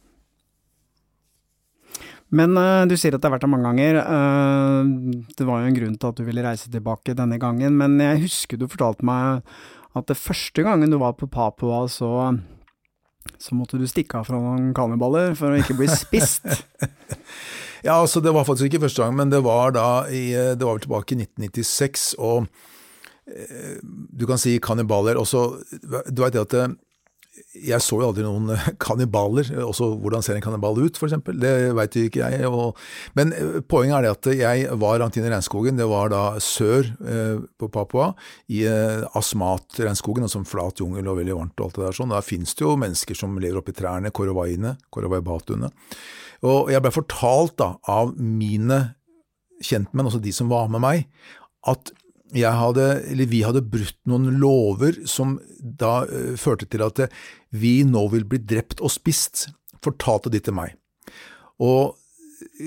Men 2.33 2.57
uh, 2.57 2.83
du 2.89 2.95
sier 2.97 3.13
at 3.13 3.21
det 3.21 3.29
har 3.29 3.35
vært 3.35 3.45
der 3.45 3.53
mange 3.53 3.69
ganger. 3.69 3.99
Uh, 4.01 5.21
det 5.37 5.45
var 5.45 5.61
jo 5.61 5.69
en 5.69 5.77
grunn 5.77 5.97
til 6.01 6.09
at 6.09 6.17
du 6.17 6.25
ville 6.25 6.43
reise 6.45 6.71
tilbake 6.73 7.13
denne 7.17 7.37
gangen, 7.41 7.77
men 7.77 7.99
jeg 8.01 8.25
husker 8.25 8.59
du 8.59 8.65
fortalte 8.71 9.05
meg 9.05 9.45
at 9.95 10.09
det 10.09 10.17
første 10.19 10.65
gangen 10.65 10.91
du 10.91 10.97
var 10.99 11.13
på 11.19 11.29
Papua, 11.31 11.85
så, 11.87 12.33
så 13.37 13.55
måtte 13.57 13.79
du 13.81 13.85
stikke 13.89 14.19
av 14.19 14.29
fra 14.29 14.39
noen 14.39 14.71
kannibaler 14.75 15.35
for 15.37 15.53
å 15.53 15.59
ikke 15.61 15.77
bli 15.79 15.91
spist. 15.91 16.45
Ja, 17.85 17.99
altså 18.01 18.17
Det 18.17 18.31
var 18.33 18.47
faktisk 18.47 18.65
ikke 18.71 18.87
første 18.87 19.03
gang, 19.03 19.13
men 19.13 19.29
det 19.29 19.43
var 19.45 19.75
da 19.75 20.07
i, 20.09 20.31
det 20.33 20.65
var 20.65 20.79
vel 20.79 20.85
tilbake 20.87 21.13
i 21.13 21.19
1996. 21.21 22.05
Og 22.17 22.47
eh, 23.29 23.75
du 23.83 24.25
kan 24.25 24.41
si 24.41 24.55
kannibaler. 24.57 25.19
også 25.21 25.43
Du 26.09 26.23
veit 26.23 26.39
at 26.41 26.55
eh, 26.57 26.73
jeg 27.55 27.79
så 27.83 27.97
jo 27.99 28.09
aldri 28.09 28.23
noen 28.25 28.51
eh, 28.55 28.67
kannibaler. 28.85 29.49
Også 29.65 29.87
hvordan 30.01 30.23
ser 30.25 30.37
en 30.37 30.43
kannibal 30.43 30.77
ut, 30.79 30.99
f.eks. 30.99 31.15
Det 31.41 31.53
veit 31.77 31.97
jo 31.97 32.05
ikke 32.09 32.29
jeg. 32.31 32.49
Og, 32.49 32.79
men 33.17 33.33
eh, 33.35 33.59
poenget 33.67 33.97
er 33.97 34.05
det 34.05 34.13
at 34.13 34.29
jeg 34.39 34.79
var 34.81 34.99
langt 35.01 35.19
inn 35.19 35.27
i 35.27 35.31
regnskogen. 35.31 35.79
Det 35.79 35.87
var 35.91 36.11
da 36.13 36.23
sør 36.43 36.91
eh, 37.05 37.39
på 37.59 37.71
Papua, 37.73 38.11
i 38.51 38.65
eh, 38.69 39.05
Asmat-regnskogen, 39.17 40.27
altså 40.27 40.43
flat 40.47 40.83
jungel 40.83 41.07
og 41.11 41.19
veldig 41.21 41.39
varmt 41.39 41.59
og 41.59 41.69
alt 41.69 41.79
det 41.79 41.87
der 41.87 41.99
sånn. 41.99 42.13
Der 42.15 42.27
finnes 42.27 42.55
det 42.55 42.65
jo 42.65 42.75
mennesker 42.79 43.19
som 43.19 43.39
lever 43.41 43.61
oppi 43.61 43.75
trærne, 43.75 44.13
korovaine, 44.15 44.75
korovai-batuene. 44.95 45.71
Og 46.45 46.71
jeg 46.73 46.83
ble 46.83 46.93
fortalt 46.93 47.55
da, 47.61 47.73
av 47.89 48.13
mine 48.19 48.81
kjentmenn, 49.63 50.09
altså 50.09 50.21
de 50.21 50.33
som 50.35 50.51
var 50.51 50.67
med 50.71 50.83
meg, 50.83 51.05
at 51.65 51.93
hadde, 52.33 52.87
vi 53.29 53.43
hadde 53.45 53.61
brutt 53.61 53.97
noen 54.09 54.39
lover 54.41 54.97
som 55.07 55.37
da 55.59 56.05
uh, 56.07 56.33
førte 56.39 56.65
til 56.65 56.81
at 56.85 56.99
uh, 56.99 57.07
vi 57.51 57.83
nå 57.87 58.07
vil 58.13 58.25
bli 58.25 58.39
drept 58.41 58.81
og 58.81 58.91
spist, 58.91 59.49
fortalte 59.83 60.29
de 60.33 60.39
til 60.39 60.57
meg. 60.57 60.73
Og 61.61 61.95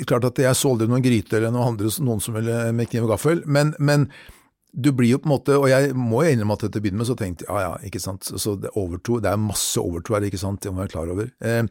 klart 0.09 0.25
at 0.25 0.39
jeg 0.41 0.57
så 0.57 0.73
aldri 0.73 0.89
noen 0.89 1.05
gryte 1.05 1.37
eller 1.37 1.53
noen 1.53 1.75
andre, 1.75 1.91
noen 2.05 2.23
som 2.23 2.37
ville 2.39 2.73
med 2.73 2.89
kniv 2.91 3.07
og 3.07 3.15
gaffel, 3.17 3.43
men, 3.47 3.75
men, 3.79 4.09
du 4.73 4.91
blir 4.93 5.15
jo 5.15 5.21
på 5.23 5.29
en 5.29 5.33
måte, 5.33 5.57
og 5.57 5.69
jeg 5.71 5.95
må 5.97 6.23
jo 6.25 6.33
innrømme 6.35 6.57
at 6.59 6.67
til 6.67 6.81
å 6.81 6.83
begynne 6.85 7.01
med 7.01 7.09
så 7.09 7.17
tenkte 7.19 7.47
jeg 7.47 7.55
ja 7.55 7.63
ja, 7.65 7.89
ikke 7.89 8.03
sant, 8.03 8.29
så 8.29 8.55
det, 8.61 8.73
overtro, 8.77 9.17
det 9.25 9.31
er 9.33 9.41
masse 9.41 9.81
overtro 9.81 10.19
her, 10.19 10.27
ikke 10.29 10.41
sant, 10.41 10.61
det 10.63 10.73
må 10.73 10.83
jeg 10.83 10.89
være 10.89 10.95
klar 10.95 11.13
over. 11.15 11.31
Eh, 11.41 11.63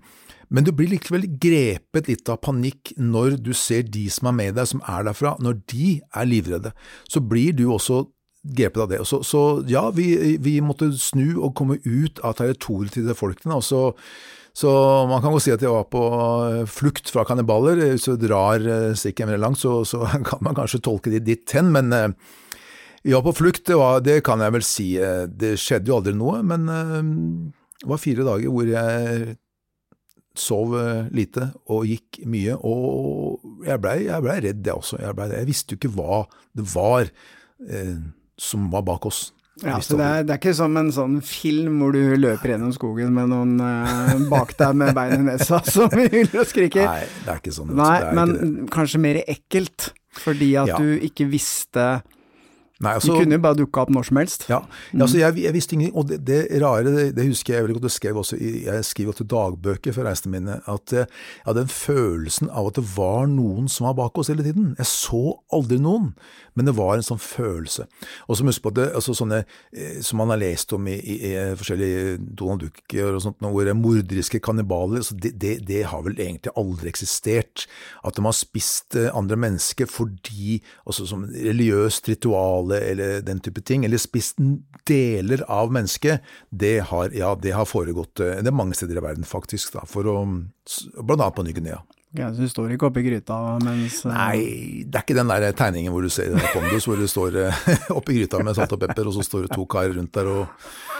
men 0.47 0.65
du 0.65 0.71
blir 0.75 0.89
likevel 0.93 1.27
grepet 1.41 2.09
litt 2.09 2.29
av 2.31 2.39
panikk 2.43 2.93
når 2.97 3.37
du 3.43 3.51
ser 3.57 3.85
de 3.91 4.07
som 4.13 4.31
er 4.31 4.37
med 4.37 4.57
deg, 4.57 4.69
som 4.71 4.81
er 4.87 5.05
derfra, 5.09 5.35
når 5.43 5.59
de 5.69 5.97
er 5.99 6.29
livredde. 6.29 6.71
Så 7.11 7.21
blir 7.21 7.53
du 7.57 7.67
også 7.67 8.05
grepet 8.47 8.81
av 8.85 8.89
det. 8.91 9.01
Så, 9.09 9.21
så 9.27 9.43
ja, 9.67 9.89
vi, 9.93 10.37
vi, 10.41 10.57
måtte 10.63 10.89
snu 10.95 11.35
og 11.35 11.53
komme 11.57 11.79
ut 11.83 12.21
av 12.25 12.37
territoriet 12.39 12.95
til 12.95 13.13
folkene. 13.17 13.59
og 13.59 13.65
så 13.67 13.83
så 14.57 14.71
man 15.05 15.21
kan 15.21 15.35
jo 15.35 15.37
si 15.37 15.51
at 15.53 15.61
jeg 15.61 15.69
var 15.69 15.83
på 15.85 15.99
flukt 16.73 17.11
fra 17.13 17.21
kannibaler. 17.29 17.77
Hvis 17.91 18.07
du 18.09 18.15
drar 18.17 18.57
eh, 18.57 18.95
strikken 18.97 19.29
veldig 19.29 19.43
langt, 19.43 19.59
så, 19.61 19.83
så, 19.85 20.01
kan 20.25 20.41
man 20.41 20.57
kanskje 20.57 20.81
tolke 20.81 21.13
det 21.13 21.27
dit 21.27 21.53
hen, 21.53 21.69
men 21.75 21.93
eh, 23.07 23.15
var 23.15 23.25
på 23.25 23.35
flukt, 23.39 23.65
det, 23.69 23.79
var, 23.79 24.03
det, 24.05 24.19
kan 24.27 24.43
jeg 24.43 24.55
vel 24.57 24.67
si. 24.67 24.87
Eh, 25.01 25.25
det 25.31 25.55
skjedde 25.61 25.91
jo 25.91 25.97
aldri 26.01 26.15
noe, 26.17 26.43
men 26.45 26.67
det 26.67 27.89
var 27.89 28.01
fire 28.01 28.25
dager 28.27 28.53
hvor 28.53 28.69
jeg 28.69 29.37
sov 30.37 30.75
eh, 30.79 31.07
lite 31.15 31.49
og 31.73 31.87
gikk 31.89 32.21
mye. 32.29 32.57
Og 32.57 33.65
jeg 33.67 33.81
blei 33.83 33.97
ble 34.05 34.37
redd, 34.47 34.61
jeg 34.65 34.75
også. 34.75 35.01
Jeg, 35.01 35.17
ble, 35.17 35.31
jeg, 35.33 35.49
visste 35.49 35.73
jo 35.73 35.81
ikke 35.81 35.95
hva 35.97 36.21
det 36.57 36.67
var 36.73 37.09
eh, 37.09 37.97
som 38.37 38.69
var 38.73 38.85
bak 38.87 39.09
oss. 39.09 39.27
Ja, 39.65 39.79
så 39.81 39.95
det 39.97 40.05
er, 40.05 40.25
det 40.27 40.35
er, 40.35 40.37
ikke 40.37 40.53
som 40.53 40.75
en 40.77 40.91
sånn 40.93 41.15
film 41.25 41.79
hvor 41.81 41.95
du 41.95 42.13
løper 42.19 42.51
gjennom 42.53 42.73
skogen 42.75 43.15
med 43.15 43.31
noen 43.31 43.55
eh, 43.57 44.11
bak 44.29 44.53
deg 44.59 44.75
med 44.77 44.93
bein 44.97 45.23
i 45.23 45.23
nesa 45.31 45.63
som 45.75 45.89
hyler 45.97 46.43
og 46.43 46.49
skriker. 46.49 46.85
Nei, 46.85 47.07
det 47.23 47.33
er 47.33 47.41
ikke 47.41 47.55
sånn. 47.55 47.73
Nei, 47.77 47.95
men 48.17 48.67
kanskje 48.73 49.01
mer 49.01 49.23
ekkelt, 49.25 49.91
fordi 50.17 50.53
at 50.61 50.75
ja. 50.75 50.77
du 50.81 51.07
ikke 51.09 51.25
visste 51.31 51.89
Nei, 52.83 52.93
altså, 52.93 53.15
de 53.15 53.23
kunne 53.23 53.37
jo 53.37 53.41
bare 53.41 53.57
dukka 53.57 53.83
opp 53.83 53.91
når 53.93 54.05
som 54.05 54.19
helst. 54.21 54.43
Ja, 54.51 54.59
mm. 54.93 55.01
altså 55.01 55.17
jeg, 55.17 55.37
jeg, 55.41 55.53
visste 55.55 55.73
ingenting. 55.77 55.95
Og 55.97 56.09
det, 56.11 56.19
det 56.27 56.41
rare, 56.61 56.85
det, 56.85 57.05
det, 57.17 57.25
husker 57.31 57.55
jeg 57.55 57.65
veldig 57.65 57.77
godt, 57.79 57.87
det 57.87 57.93
skrev 57.95 58.19
også 58.21 58.37
jeg 58.37 58.85
skriver 58.85 59.13
også 59.15 59.25
dagbøker 59.33 59.95
for 59.95 60.05
reisene 60.05 60.33
mine, 60.35 60.59
at 60.69 60.93
jeg 60.93 61.07
hadde 61.47 61.63
den 61.63 61.71
følelsen 61.73 62.51
av 62.51 62.69
at 62.69 62.77
det 62.77 62.85
var 62.93 63.25
noen 63.31 63.69
som 63.71 63.87
var 63.89 63.97
bak 63.97 64.19
oss 64.21 64.29
hele 64.29 64.45
tiden. 64.45 64.75
Jeg 64.77 64.89
så 64.91 65.23
aldri 65.53 65.79
noen, 65.81 66.11
men 66.57 66.69
det 66.69 66.75
var 66.77 66.95
en 66.97 67.05
sånn 67.05 67.21
følelse. 67.21 67.87
Og 68.27 68.37
så 68.37 68.45
husk 68.47 68.63
på 68.65 68.73
at 68.73 68.77
det, 68.77 68.87
altså 68.99 69.15
sånne 69.17 69.41
eh, 69.41 69.97
som 70.05 70.21
man 70.21 70.33
har 70.33 70.41
lest 70.41 70.73
om 70.77 70.85
i, 70.89 70.97
i, 70.97 71.17
i 71.31 71.33
forskjellige 71.57 72.17
Donald 72.37 72.65
Ducker 72.65 73.17
og 73.17 73.23
sånt, 73.25 73.41
hvor 73.41 73.73
morderiske 73.77 74.41
kannibaler, 74.43 75.01
altså 75.01 75.17
det, 75.17 75.33
det, 75.65 75.81
har 75.89 76.05
vel 76.05 76.17
egentlig 76.17 76.53
aldri 76.57 76.91
eksistert. 76.91 77.65
At 78.05 78.17
de 78.17 78.25
har 78.25 78.37
spist 78.37 78.97
eh, 78.99 79.09
andre 79.17 79.39
mennesker 79.47 79.89
fordi, 79.89 80.59
altså 80.85 81.09
som 81.09 81.25
religiøst 81.33 82.09
ritual 82.13 82.66
samtale 82.67 82.79
eller 82.79 83.21
den 83.21 83.39
type 83.39 83.61
ting, 83.61 83.85
eller 83.85 83.97
spist 83.97 84.37
deler 84.87 85.43
av 85.47 85.71
mennesket, 85.71 86.21
det 86.49 86.79
har, 86.89 87.11
ja, 87.13 87.35
det 87.35 87.51
har 87.53 87.65
foregått 87.65 88.15
det 88.17 88.47
er 88.47 88.51
mange 88.51 88.75
steder 88.75 88.97
i 88.97 89.03
verden, 89.03 89.23
faktisk, 89.25 89.73
da, 89.73 89.85
for 89.85 90.05
å, 90.05 90.25
blant 91.01 91.21
annet 91.21 91.35
på 91.35 91.43
Ny-Guinea. 91.43 91.81
Ja, 92.17 92.31
så 92.33 92.43
du 92.43 92.49
står 92.49 92.73
ikke 92.73 92.89
oppi 92.89 93.03
gryta 93.05 93.37
mens 93.61 94.01
Nei, 94.09 94.83
det 94.87 94.97
er 94.97 95.05
ikke 95.05 95.17
den 95.17 95.29
der 95.31 95.47
tegningen 95.57 95.93
hvor 95.93 96.05
du 96.05 96.11
ser 96.13 96.33
Pondus, 96.53 96.87
hvor 96.89 96.99
du 96.99 97.07
står 97.09 97.39
oppi 97.97 98.19
gryta 98.19 98.41
med 98.43 98.57
salt 98.57 98.73
og 98.73 98.81
pepper, 98.81 99.09
og 99.09 99.17
så 99.19 99.25
står 99.27 99.47
det 99.47 99.55
to 99.55 99.67
karer 99.69 99.93
rundt 99.97 100.15
der 100.17 100.31
og 100.31 100.47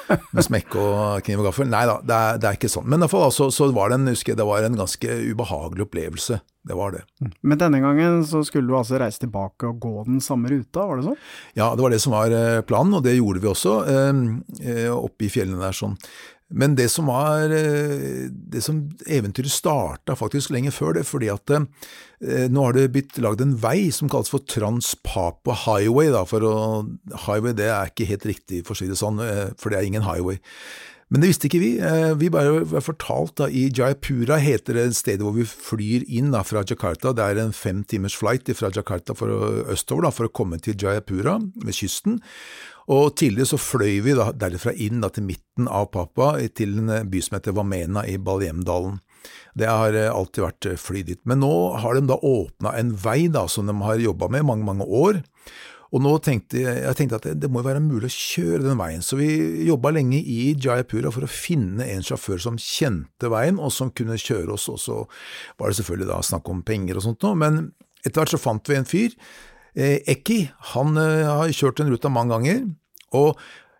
med 0.07 0.45
smekk 0.45 0.75
og 0.79 1.23
kniv 1.25 1.41
og 1.41 1.49
gaffel. 1.49 1.67
Nei 1.71 1.83
da, 1.89 1.97
det 2.03 2.17
er, 2.17 2.37
det 2.41 2.49
er 2.49 2.59
ikke 2.59 2.71
sånn. 2.71 2.87
Men 2.87 2.99
i 2.99 3.05
hvert 3.05 3.13
fall 3.13 3.25
altså, 3.27 3.49
så 3.53 3.69
var 3.75 3.91
det 3.91 3.99
en, 3.99 4.11
husker, 4.13 4.37
det 4.39 4.45
var 4.47 4.67
en 4.67 4.77
ganske 4.79 5.17
ubehagelig 5.31 5.87
opplevelse. 5.87 6.39
Det 6.67 6.75
var 6.75 6.95
det. 6.97 7.03
Men 7.47 7.59
denne 7.61 7.79
gangen 7.79 8.23
så 8.27 8.41
skulle 8.43 8.67
du 8.67 8.75
altså 8.75 8.99
reise 8.99 9.21
tilbake 9.23 9.69
og 9.69 9.77
gå 9.83 9.93
den 10.07 10.19
samme 10.23 10.51
ruta, 10.51 10.83
var 10.89 10.99
det 10.99 11.07
sånn? 11.07 11.21
Ja, 11.55 11.69
det 11.75 11.85
var 11.85 11.93
det 11.93 12.01
som 12.03 12.15
var 12.15 12.33
eh, 12.35 12.63
planen, 12.67 12.97
og 12.97 13.05
det 13.05 13.15
gjorde 13.15 13.43
vi 13.43 13.51
også, 13.51 13.75
eh, 13.87 14.23
eh, 14.73 14.89
oppe 14.91 15.27
i 15.27 15.31
fjellene 15.31 15.63
der 15.63 15.77
sånn. 15.77 15.95
Men 16.49 16.77
det 16.79 16.87
som 16.91 17.09
var 17.11 17.51
eh, 17.51 18.27
det 18.31 18.61
som 18.63 18.85
eventyret 19.03 19.51
starta 19.51 20.15
faktisk 20.15 20.53
lenge 20.55 20.71
før 20.71 20.95
det, 20.95 21.03
fordi 21.07 21.27
at 21.33 21.51
eh, 21.51 22.45
nå 22.47 22.63
har 22.63 22.77
det 22.77 22.87
blitt 22.95 23.17
lagd 23.19 23.43
en 23.43 23.57
vei 23.59 23.89
som 23.91 24.07
kalles 24.11 24.31
for 24.31 24.45
Transpapa 24.47 25.57
Highway. 25.65 26.11
Da, 26.15 26.23
for 26.27 26.45
å, 26.47 26.57
highway 27.27 27.55
det 27.57 27.67
er 27.67 27.91
ikke 27.91 28.07
helt 28.13 28.29
riktig, 28.29 28.61
for 28.67 28.77
å 28.77 28.79
si 28.79 28.87
det 28.87 28.99
sånn, 28.99 29.19
eh, 29.23 29.49
for 29.59 29.73
det 29.73 29.81
er 29.81 29.89
ingen 29.89 30.07
highway. 30.07 30.39
Men 31.11 31.23
det 31.23 31.29
visste 31.31 31.47
ikke 31.47 31.61
vi. 31.61 31.69
Vi 32.19 32.27
bare 32.31 32.65
var 32.67 32.83
fortalt 32.83 33.37
da, 33.39 33.45
i 33.47 33.69
Jayapura 33.71 34.41
heter 34.43 34.75
det 34.75 34.89
stedet 34.97 35.23
hvor 35.23 35.37
vi 35.37 35.45
flyr 35.47 36.03
inn 36.03 36.33
da, 36.33 36.41
fra 36.43 36.65
Jakarta. 36.67 37.13
Det 37.15 37.23
er 37.23 37.39
en 37.39 37.55
fem 37.55 37.79
timers 37.87 38.17
flight 38.19 38.51
fra 38.59 38.73
Jakarta 38.75 39.15
for 39.15 39.31
østover 39.71 40.03
da, 40.03 40.11
for 40.11 40.27
å 40.27 40.33
komme 40.35 40.59
til 40.59 40.75
Jayapura 40.75 41.37
ved 41.63 41.79
kysten. 41.79 42.19
Og 42.87 43.15
Tidligere 43.19 43.49
så 43.49 43.59
fløy 43.59 43.99
vi 44.05 44.15
da, 44.15 44.29
derfra 44.31 44.71
inn 44.71 45.01
da, 45.03 45.09
til 45.11 45.25
midten 45.27 45.67
av 45.67 45.89
Papua, 45.91 46.37
til 46.55 46.77
en 46.79 47.09
by 47.11 47.23
som 47.23 47.35
heter 47.35 47.55
Vamena 47.57 48.05
i 48.07 48.15
Baljemdalen. 48.15 49.01
Det 49.57 49.67
har 49.67 49.95
eh, 49.97 50.11
alltid 50.13 50.45
vært 50.45 50.67
eh, 50.69 50.79
fly 50.79 51.01
dit. 51.07 51.19
Men 51.27 51.41
nå 51.43 51.53
har 51.81 51.97
de 51.97 52.05
da 52.07 52.15
åpna 52.15 52.75
en 52.79 52.93
vei 52.95 53.25
da, 53.33 53.47
som 53.51 53.67
de 53.67 53.75
har 53.83 53.99
jobba 53.99 54.29
med 54.31 54.45
mange, 54.47 54.67
mange 54.67 54.87
år. 54.87 55.19
Og 55.95 56.03
nå 56.03 56.13
tenkte 56.23 56.59
jeg 56.59 56.95
tenkte 56.99 57.19
at 57.19 57.25
det, 57.29 57.35
det 57.43 57.49
må 57.51 57.63
være 57.63 57.81
mulig 57.83 58.09
å 58.09 58.15
kjøre 58.15 58.65
den 58.65 58.79
veien, 58.79 59.03
så 59.03 59.15
vi 59.19 59.29
jobba 59.69 59.93
lenge 59.95 60.19
i 60.19 60.51
Jayapura 60.51 61.13
for 61.15 61.23
å 61.23 61.31
finne 61.31 61.87
en 61.87 62.03
sjåfør 62.03 62.41
som 62.43 62.59
kjente 62.59 63.31
veien, 63.31 63.59
og 63.59 63.71
som 63.71 63.93
kunne 63.95 64.19
kjøre 64.19 64.57
oss. 64.57 64.67
Og 64.71 64.81
så 64.83 64.97
var 65.59 65.71
det 65.71 65.79
selvfølgelig 65.79 66.09
da 66.11 66.19
snakk 66.27 66.51
om 66.51 66.63
penger 66.67 66.99
og 66.99 67.07
sånt 67.07 67.23
noe, 67.23 67.39
men 67.39 67.61
etter 68.03 68.19
hvert 68.19 68.35
så 68.35 68.41
fant 68.41 68.67
vi 68.69 68.77
en 68.77 68.87
fyr 68.87 69.15
Eh, 69.77 70.01
Eki 70.09 70.41
han 70.73 70.97
eh, 70.97 71.27
har 71.29 71.53
kjørt 71.53 71.81
den 71.81 71.91
ruta 71.93 72.09
mange 72.09 72.33
ganger, 72.33 72.63
og 73.17 73.37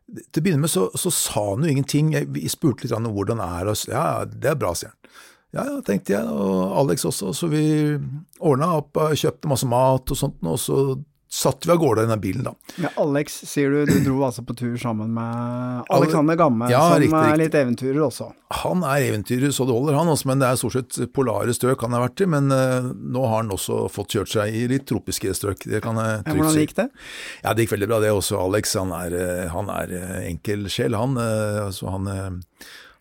til 0.08 0.39
å 0.39 0.44
begynne 0.46 0.63
med 0.63 0.72
så, 0.72 0.86
så 0.96 1.12
sa 1.12 1.42
han 1.50 1.66
jo 1.66 1.72
ingenting. 1.74 2.13
Vi 2.32 2.46
spurte 2.51 2.86
litt 2.86 2.94
om 2.96 3.10
hvordan 3.12 3.42
det 3.42 3.48
er, 3.58 3.72
og 3.72 3.89
ja, 3.92 4.06
det 4.30 4.54
er 4.54 4.60
bra, 4.60 4.72
sier 4.77 4.94
han. 4.94 5.18
Ja, 5.56 5.63
ja, 5.63 5.77
tenkte 5.84 6.13
jeg, 6.13 6.27
og 6.27 6.75
Alex 6.80 7.06
også, 7.08 7.32
så 7.36 7.50
vi 7.50 7.63
ordna 8.44 8.74
opp, 8.77 9.00
kjøpte 9.18 9.50
masse 9.50 9.68
mat 9.68 10.12
og 10.13 10.20
sånt, 10.20 10.38
og 10.44 10.60
så 10.62 10.80
satt 11.29 11.65
vi 11.65 11.72
av 11.72 11.77
gårde 11.77 12.03
i 12.03 12.10
den 12.10 12.22
bilen, 12.24 12.43
da. 12.48 12.53
Ja, 12.79 12.91
Alex, 13.03 13.41
sier 13.50 13.74
du, 13.74 13.81
du 13.89 14.00
dro 14.05 14.22
altså 14.27 14.43
på 14.48 14.55
tur 14.57 14.77
sammen 14.79 15.12
med 15.15 15.89
Alexander 15.93 16.38
Gamme, 16.39 16.69
ja, 16.72 16.86
som 16.88 17.01
riktig, 17.03 17.19
er 17.19 17.41
litt 17.41 17.57
eventyrer 17.60 18.00
også? 18.05 18.29
Han 18.63 18.86
er 18.88 19.10
eventyrer 19.10 19.51
så 19.51 19.67
det 19.67 19.75
holder, 19.75 19.98
han 20.00 20.13
også, 20.13 20.29
men 20.31 20.43
det 20.43 20.48
er 20.48 20.60
stort 20.62 20.77
sett 20.77 21.00
polare 21.15 21.55
strøk 21.55 21.84
han 21.84 21.98
har 21.98 22.05
vært 22.05 22.24
i. 22.24 22.29
Men 22.31 22.48
uh, 22.53 22.89
nå 22.96 23.25
har 23.27 23.41
han 23.41 23.53
også 23.53 23.84
fått 23.91 24.15
kjørt 24.15 24.31
seg 24.38 24.55
i 24.55 24.65
litt 24.72 24.88
tropiske 24.88 25.36
strøk, 25.36 25.67
det 25.67 25.84
kan 25.84 26.00
jeg 26.00 26.24
trygt 26.24 26.31
si. 26.31 26.39
Hvordan 26.39 26.60
gikk 26.63 26.75
det? 26.79 26.89
Ja, 27.43 27.53
Det 27.53 27.65
gikk 27.65 27.75
veldig 27.75 27.91
bra, 27.91 28.01
det 28.03 28.15
også. 28.15 28.39
Alex 28.48 28.77
han 28.79 28.96
er, 28.96 29.19
eh, 29.19 29.46
han 29.51 29.72
er 29.74 29.96
eh, 30.00 30.19
enkel 30.31 30.67
sjel, 30.72 30.96
han. 30.96 31.19
så 31.75 31.91
han 31.91 32.07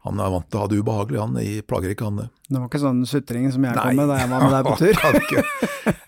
han 0.07 0.21
er 0.23 0.31
vant 0.33 0.47
til 0.47 0.59
å 0.59 0.61
ha 0.63 0.67
det 0.71 0.79
ubehagelig, 0.79 1.19
han 1.19 1.39
i 1.43 1.63
plager 1.67 1.91
ikke 1.93 2.07
han 2.07 2.21
det. 2.21 2.27
Det 2.47 2.61
var 2.61 2.67
ikke 2.69 2.81
sånn 2.83 3.01
sutring 3.11 3.45
som 3.51 3.65
jeg 3.67 3.75
nei, 3.75 3.83
kom 3.83 3.97
med 3.99 4.07
da 4.13 4.17
jeg 4.21 4.29
var 4.31 4.41
med 4.45 4.53
deg 4.55 4.63
på 4.69 4.75
tur? 4.83 4.95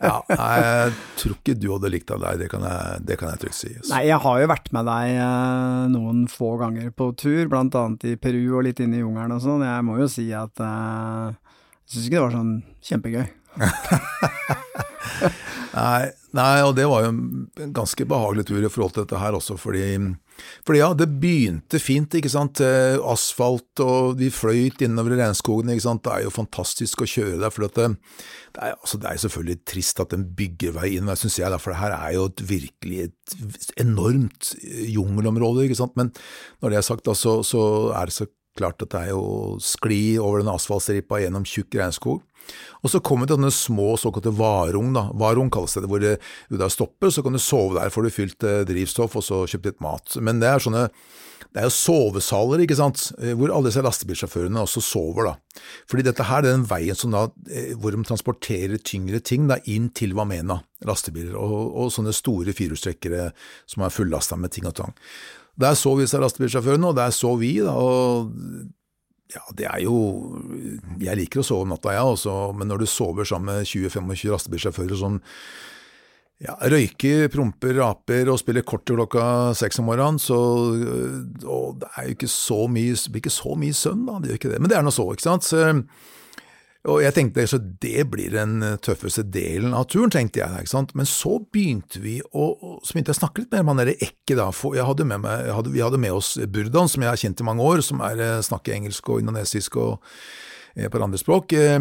ja, 0.09 0.17
nei, 0.31 0.57
jeg 0.63 0.93
tror 1.19 1.33
ikke 1.35 1.55
du 1.59 1.67
hadde 1.73 1.91
likt 1.95 2.11
av 2.15 2.19
der, 2.23 2.35
det 2.43 2.49
kan 2.53 2.63
jeg, 2.69 2.79
det 3.09 3.15
kan 3.19 3.29
jeg 3.33 3.39
trygt 3.43 3.59
si. 3.59 3.71
Nei, 3.91 4.03
jeg 4.07 4.19
har 4.23 4.37
jo 4.43 4.47
vært 4.53 4.69
med 4.77 4.85
deg 4.91 5.05
eh, 5.17 5.83
noen 5.97 6.19
få 6.31 6.49
ganger 6.63 6.89
på 6.95 7.05
tur, 7.19 7.43
blant 7.51 7.75
annet 7.81 8.03
i 8.07 8.09
Peru 8.21 8.45
og 8.59 8.63
litt 8.69 8.81
inne 8.85 8.97
i 9.01 9.03
jungelen 9.03 9.35
og 9.35 9.43
sånn. 9.45 9.63
Jeg 9.67 9.83
må 9.89 9.95
jo 9.99 10.07
si 10.13 10.27
at 10.37 10.57
eh, 10.63 11.27
jeg 11.89 11.93
syns 11.97 12.07
ikke 12.07 12.19
det 12.19 12.27
var 12.27 12.37
sånn 12.39 12.55
kjempegøy. 12.89 13.27
nei, 15.79 16.03
nei, 16.37 16.57
og 16.63 16.75
det 16.79 16.87
var 16.87 17.05
jo 17.05 17.11
en 17.13 17.73
ganske 17.75 18.07
behagelig 18.09 18.47
tur 18.49 18.63
i 18.63 18.71
forhold 18.71 18.95
til 18.95 19.07
dette 19.07 19.23
her 19.23 19.37
også, 19.39 19.55
fordi 19.59 19.85
fordi 20.67 20.81
ja, 20.81 20.91
det 20.97 21.09
begynte 21.23 21.81
fint, 21.83 22.15
ikke 22.19 22.33
sant. 22.33 22.63
Eh, 22.65 22.97
asfalt, 23.11 23.83
og 23.85 24.19
vi 24.21 24.31
fløyt 24.35 24.83
innover 24.85 25.17
i 25.17 25.21
regnskogen, 25.23 25.73
ikke 25.73 25.87
sant. 25.87 26.05
Det 26.07 26.15
er 26.15 26.27
jo 26.27 26.35
fantastisk 26.35 27.05
å 27.05 27.11
kjøre 27.11 27.41
der. 27.43 27.55
For 27.55 27.67
det, 27.67 27.89
det, 28.57 28.63
er, 28.63 28.77
altså, 28.77 29.01
selvfølgelig 29.25 29.61
trist 29.69 30.03
at 30.05 30.17
en 30.17 30.27
bygger 30.39 30.77
vei 30.79 30.95
inn, 30.97 31.11
syns 31.19 31.41
jeg, 31.41 31.63
for 31.63 31.75
det 31.75 31.83
her 31.83 31.97
er 31.99 32.17
jo 32.17 32.27
et 32.31 32.45
virkelig 32.51 33.05
et 33.09 33.71
enormt 33.81 34.55
jungelområde, 34.89 35.67
ikke 35.67 35.81
sant. 35.83 35.97
Men 35.99 36.13
når 36.63 36.75
det 36.75 36.81
er 36.81 36.91
sagt, 36.91 37.07
da, 37.09 37.17
så, 37.19 37.41
så 37.47 37.63
er 37.97 38.11
det 38.11 38.19
så 38.19 38.29
klart 38.59 38.83
at 38.83 38.93
det 38.93 39.05
er 39.07 39.13
jo 39.15 39.59
skli 39.63 40.19
over 40.21 40.43
den 40.43 40.51
asfaltstripa 40.53 41.21
gjennom 41.23 41.47
tjukk 41.47 41.79
regnskog. 41.79 42.23
Og 42.83 42.93
så 42.93 43.01
kommer 43.05 43.27
det 43.27 43.37
denne 43.37 43.53
små 43.55 43.97
såkalte 43.99 44.33
varung, 44.39 44.93
da. 44.95 45.09
Varung 45.19 45.51
kalles 45.53 45.75
det, 45.75 45.89
hvor 45.91 46.03
du 46.03 46.59
da 46.61 46.69
stopper, 46.73 47.11
så 47.11 47.25
kan 47.27 47.35
du 47.35 47.43
sove 47.43 47.79
der, 47.79 47.93
får 47.93 48.07
du 48.07 48.15
fylt 48.15 48.47
eh, 48.47 48.65
drivstoff 48.69 49.19
og 49.19 49.27
så 49.27 49.43
kjøpt 49.51 49.73
litt 49.73 49.83
mat. 49.85 50.19
Men 50.23 50.43
det 50.43 50.53
er 50.53 50.63
sånne 50.63 50.87
det 51.55 51.63
er 51.63 51.69
jo 51.69 51.73
sovesaler, 51.73 52.61
ikke 52.65 52.77
sant, 52.77 53.09
eh, 53.23 53.33
hvor 53.39 53.53
alle 53.55 53.71
disse 53.71 53.83
lastebilsjåførene 53.85 54.61
også 54.63 54.83
sover, 54.85 55.31
da. 55.31 55.63
Fordi 55.89 56.05
dette 56.07 56.27
her 56.29 56.43
er 56.43 56.51
den 56.51 56.67
veien 56.69 56.99
som 56.99 57.15
da, 57.15 57.25
eh, 57.49 57.73
hvor 57.79 57.95
de 57.95 58.05
transporterer 58.05 58.77
tyngre 58.79 59.21
ting 59.25 59.49
da, 59.49 59.57
inn 59.65 59.89
til 59.97 60.15
Wamena, 60.19 60.61
lastebiler, 60.87 61.37
og, 61.41 61.73
og 61.73 61.93
sånne 61.95 62.13
store 62.17 62.53
firehjulstrekkere 62.53 63.31
som 63.67 63.87
er 63.87 63.95
fullasta 63.95 64.37
med 64.37 64.53
ting 64.55 64.69
og 64.69 64.77
tang. 64.79 64.97
Der 65.59 65.75
sov 65.75 65.99
vi 65.99 66.07
disse 66.07 66.21
lastebilsjåførene, 66.23 66.93
og 66.93 66.99
der 67.01 67.15
sov 67.17 67.41
vi, 67.41 67.57
da, 67.65 67.73
og 67.75 68.31
ja, 69.35 69.43
det 69.53 69.67
er 69.69 69.83
jo 69.85 69.97
Jeg 71.03 71.19
liker 71.19 71.43
å 71.43 71.47
sove 71.47 71.67
om 71.67 71.73
natta, 71.75 71.93
jeg 71.93 72.15
også, 72.15 72.37
men 72.57 72.71
når 72.71 72.85
du 72.85 72.87
sover 72.89 73.29
sammen 73.29 73.59
med 73.59 73.69
20-25 73.69 74.33
lastebilsjåfører 74.33 75.01
som 75.01 75.19
ja, 76.39 76.55
røyker, 76.71 77.27
promper, 77.35 77.75
raper 77.81 78.31
og 78.31 78.39
spiller 78.39 78.63
kort 78.63 78.85
til 78.87 78.95
klokka 79.01 79.57
seks 79.59 79.81
om 79.83 79.89
morgenen, 79.91 80.21
så 80.23 80.39
og 80.39 81.81
det 81.83 81.89
er 81.91 82.07
jo 82.07 82.15
ikke 82.15 82.31
så 82.31 82.61
mye, 82.71 82.95
ikke 82.95 83.33
så 83.35 83.57
mye 83.59 83.75
søvn, 83.75 84.05
da. 84.07 84.21
Det 84.23 84.31
gjør 84.31 84.41
ikke 84.41 84.53
det. 84.53 84.61
Men 84.63 84.71
det 84.71 84.79
er 84.79 84.87
nå 84.87 84.93
så, 84.95 85.09
ikke 85.11 85.27
sant. 85.27 85.49
Så, 85.49 85.65
og 86.89 87.03
jeg 87.05 87.15
tenkte 87.17 87.45
så 87.49 87.59
det 87.61 88.07
blir 88.11 88.33
den 88.33 88.63
tøffeste 88.85 89.25
delen 89.29 89.75
av 89.77 89.87
turen, 89.93 90.13
tenkte 90.13 90.41
jeg. 90.41 90.65
ikke 90.65 90.73
sant? 90.73 90.95
Men 90.99 91.09
så 91.09 91.37
begynte 91.53 92.01
vi 92.03 92.19
å, 92.33 92.49
så 92.83 92.95
begynte 92.95 93.13
jeg 93.13 93.19
å 93.19 93.21
snakke 93.21 93.45
litt 93.45 93.55
mer 93.55 93.65
med 93.65 93.75
han 93.75 93.83
derre 93.83 93.97
Ekke, 94.09 94.37
da. 94.39 94.49
For 94.55 94.77
hadde 94.89 95.07
meg, 95.09 95.27
hadde, 95.55 95.73
vi 95.75 95.83
hadde 95.85 96.01
med 96.01 96.17
oss 96.17 96.35
Burdan, 96.49 96.91
som 96.91 97.05
jeg 97.05 97.13
har 97.13 97.21
kjent 97.21 97.43
i 97.43 97.49
mange 97.49 97.65
år, 97.65 97.83
som 97.85 98.01
er, 98.05 98.23
eh, 98.25 98.45
snakker 98.45 98.77
engelsk 98.77 99.11
og 99.13 99.23
indonesisk 99.23 99.77
og 99.81 99.99
eh, 100.77 100.89
på 100.89 101.03
andre 101.05 101.21
språk. 101.21 101.53
Eh, 101.53 101.79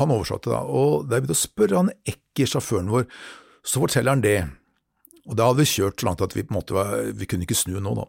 han 0.00 0.14
oversatte, 0.14 0.52
da. 0.52 0.62
Og 0.64 1.08
da 1.08 1.18
jeg 1.18 1.26
begynte 1.26 1.38
å 1.38 1.44
spørre 1.44 1.80
han 1.82 1.94
Ekke, 2.04 2.48
sjåføren 2.50 2.92
vår, 2.92 3.08
så 3.64 3.82
forteller 3.84 4.16
han 4.16 4.24
det. 4.24 4.38
Og 5.24 5.38
da 5.38 5.46
hadde 5.48 5.62
vi 5.62 5.70
kjørt 5.70 6.02
så 6.02 6.08
langt 6.08 6.22
at 6.24 6.34
vi 6.36 6.42
på 6.44 6.52
en 6.52 6.58
måte 6.58 6.76
var, 6.76 6.90
vi 7.16 7.28
kunne 7.28 7.46
ikke 7.46 7.56
snu 7.56 7.78
nå, 7.80 7.94
da. 7.96 8.04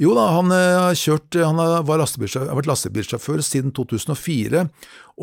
Jo 0.00 0.12
da, 0.16 0.26
han 0.36 0.52
eh, 0.52 0.76
har 0.76 0.98
kjørt, 0.98 1.38
han 1.40 1.60
har 1.60 1.86
vært 1.88 2.68
lastebilsjåfør 2.68 3.40
siden 3.44 3.72
2004, 3.76 4.66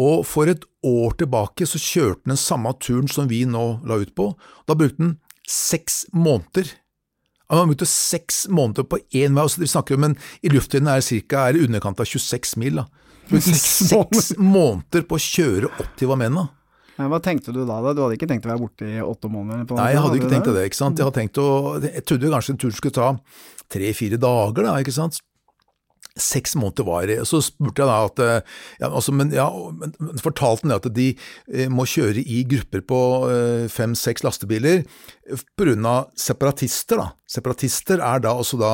og 0.02 0.26
for 0.26 0.50
et 0.50 0.66
år 0.86 1.14
tilbake 1.22 1.70
så 1.70 1.82
kjørte 1.82 2.26
han 2.26 2.34
den 2.34 2.42
samme 2.42 2.74
turen 2.82 3.12
som 3.12 3.30
vi 3.30 3.44
nå 3.50 3.68
la 3.86 4.00
ut 4.02 4.16
på. 4.18 4.32
Da 4.66 4.78
brukte 4.78 5.04
han 5.04 5.16
seks 5.48 6.08
måneder. 6.14 6.74
Han 7.48 7.62
har 7.62 7.70
brukt 7.70 7.88
seks 7.88 8.48
måneder 8.52 8.84
på 8.90 9.00
én 9.16 9.38
vei, 9.38 9.46
så 9.48 9.62
vi 9.62 9.70
snakker 9.72 9.96
om 9.96 10.10
en, 10.10 10.18
i 10.44 10.52
luftlinjen 10.52 10.90
er 10.92 11.06
ca. 11.30 11.48
i 11.54 11.64
underkant 11.64 12.02
av 12.02 12.10
26 12.10 12.58
mil. 12.60 12.82
da. 12.82 12.90
Seks 13.38 14.34
måneder 14.40 15.06
på 15.08 15.18
å 15.18 15.22
kjøre 15.22 15.70
opp 15.70 15.96
til 16.00 16.12
Vamena. 16.12 16.48
Men 16.98 17.14
Hva 17.14 17.22
tenkte 17.24 17.54
du 17.54 17.62
da? 17.62 17.78
da? 17.86 17.94
Du 17.94 18.04
hadde 18.04 18.18
ikke 18.18 18.30
tenkt 18.30 18.48
å 18.48 18.54
være 18.54 18.64
borte 18.64 18.90
i 18.90 18.98
åtte 19.04 19.30
måneder? 19.32 19.70
Nei, 19.78 19.92
jeg 19.94 20.04
hadde 20.04 20.20
ikke 20.20 20.34
tenkt 20.34 20.50
det. 20.50 20.66
ikke 20.72 20.82
sant? 20.82 20.98
Jeg, 20.98 21.06
hadde 21.08 21.22
tenkt 21.22 21.40
å, 21.42 21.48
jeg 21.84 22.06
trodde 22.10 22.34
kanskje 22.34 22.60
tur 22.64 22.76
skulle 22.76 22.98
ta 22.98 23.14
tre-fire 23.72 24.20
dager, 24.22 24.66
da, 24.66 24.78
ikke 24.82 24.96
sant. 24.96 25.20
Seks 26.18 26.56
måneder 26.58 26.86
var 26.88 27.06
det. 27.06 27.20
Så 27.30 27.44
spurte 27.46 27.84
jeg 27.84 27.90
da 27.92 27.98
at 28.08 28.22
eh, 28.24 28.56
ja, 28.82 28.88
altså, 28.90 29.14
men, 29.14 29.30
ja, 29.36 29.46
men 29.78 30.24
fortalte 30.24 30.66
han 30.66 30.74
at 30.74 30.88
de 30.96 31.12
eh, 31.14 31.68
må 31.70 31.86
kjøre 31.90 32.24
i 32.24 32.40
grupper 32.50 32.82
på 32.90 33.02
eh, 33.30 33.68
fem-seks 33.70 34.26
lastebiler 34.26 34.82
pga. 35.60 35.96
separatister. 36.18 37.04
da. 37.04 37.12
Separatister 37.30 38.02
er 38.02 38.26
da 38.26 38.34
også 38.34 38.58
da 38.62 38.74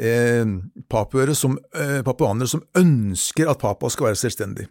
eh, 0.00 0.48
papuere 0.88 1.36
som, 1.36 1.60
eh, 1.76 2.00
papuanere 2.06 2.48
som 2.48 2.64
ønsker 2.80 3.52
at 3.52 3.60
Papua 3.60 3.92
skal 3.92 4.08
være 4.08 4.22
selvstendig. 4.24 4.70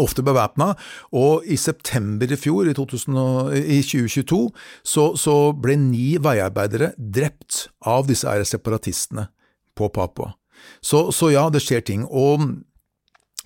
Ofte 0.00 0.24
bevæpna, 0.24 0.72
og 1.12 1.44
i 1.44 1.58
september 1.60 2.30
i 2.32 2.38
fjor, 2.40 2.68
i, 2.70 2.74
2000, 2.76 3.18
i 3.60 3.80
2022, 3.84 4.40
så, 4.80 5.10
så, 5.20 5.36
ble 5.52 5.76
ni 5.80 6.14
veiarbeidere 6.22 6.94
drept 6.96 7.66
av 7.84 8.08
disse 8.08 8.30
separatistene 8.48 9.28
på 9.76 9.90
Papua. 9.92 10.32
Så, 10.80 11.10
så, 11.12 11.28
ja, 11.34 11.50
det 11.52 11.60
skjer 11.64 11.84
ting. 11.84 12.06
og 12.08 12.64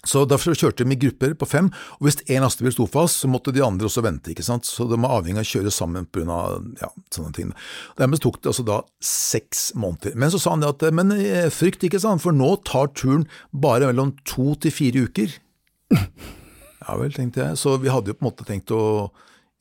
så 0.07 0.23
Derfor 0.31 0.55
kjørte 0.55 0.85
de 0.87 0.95
i 0.95 1.01
grupper 1.03 1.33
på 1.35 1.47
fem, 1.49 1.73
og 1.99 2.07
hvis 2.07 2.21
én 2.31 2.45
lastebil 2.45 2.71
sto 2.73 2.87
fast, 2.87 3.19
så 3.19 3.29
måtte 3.29 3.51
de 3.53 3.65
andre 3.65 3.89
også 3.89 4.05
vente. 4.07 4.31
ikke 4.31 4.47
sant? 4.47 4.65
Så 4.65 4.87
de 4.87 4.95
var 4.95 5.17
avhengig 5.19 5.43
av 5.43 5.49
å 5.49 5.51
kjøre 5.51 5.73
sammen 5.75 6.07
pga. 6.07 6.39
Ja, 6.79 6.93
sånne 7.13 7.35
ting. 7.35 7.51
Dermed 7.99 8.23
tok 8.23 8.39
det 8.39 8.53
altså 8.53 8.65
da 8.69 8.79
seks 9.03 9.73
måneder. 9.75 10.15
Men 10.15 10.31
så 10.31 10.39
sa 10.39 10.55
han 10.55 10.63
det 10.63 10.71
at 10.71 10.87
men 10.95 11.11
eh, 11.19 11.51
frykt 11.51 11.83
ikke, 11.83 11.99
sant, 12.01 12.23
for 12.23 12.37
nå 12.37 12.55
tar 12.69 12.95
turen 12.95 13.27
bare 13.51 13.91
mellom 13.91 14.15
to 14.23 14.55
til 14.63 14.73
fire 14.73 15.09
uker. 15.11 15.35
Ja 15.93 16.97
vel, 16.97 17.13
tenkte 17.13 17.43
jeg. 17.43 17.59
Så 17.61 17.77
vi 17.83 17.91
hadde 17.93 18.13
jo 18.13 18.17
på 18.17 18.25
en 18.25 18.31
måte 18.31 18.47
tenkt 18.49 18.73
å 18.75 19.11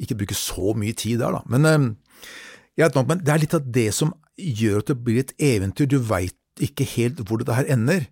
ikke 0.01 0.19
bruke 0.19 0.38
så 0.38 0.75
mye 0.77 0.96
tid 0.96 1.22
der, 1.24 1.34
da. 1.34 1.41
Men, 1.50 1.65
eh, 1.65 2.29
jeg 2.77 2.88
vet 2.88 3.00
nok, 3.00 3.10
men 3.10 3.24
det 3.25 3.34
er 3.34 3.41
litt 3.41 3.57
av 3.57 3.65
det 3.74 3.89
som 3.96 4.13
gjør 4.38 4.84
at 4.84 4.91
det 4.91 5.00
blir 5.03 5.24
et 5.24 5.34
eventyr. 5.41 5.89
Du 5.89 5.98
veit 5.98 6.38
ikke 6.62 6.86
helt 6.96 7.19
hvor 7.25 7.41
det 7.41 7.57
her 7.57 7.67
ender. 7.74 8.07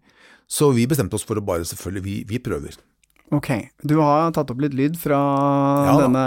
Så 0.47 0.71
vi 0.73 0.87
bestemte 0.89 1.17
oss 1.17 1.25
for 1.25 1.37
å 1.37 1.45
bare 1.45 1.65
selvfølgelig, 1.65 2.03
vi, 2.05 2.15
vi 2.27 2.41
prøver. 2.41 2.77
Ok. 3.33 3.49
Du 3.81 3.97
har 4.01 4.33
tatt 4.33 4.51
opp 4.53 4.61
litt 4.61 4.75
lyd 4.77 4.97
fra 5.01 5.21
ja, 5.87 5.95
denne 6.03 6.25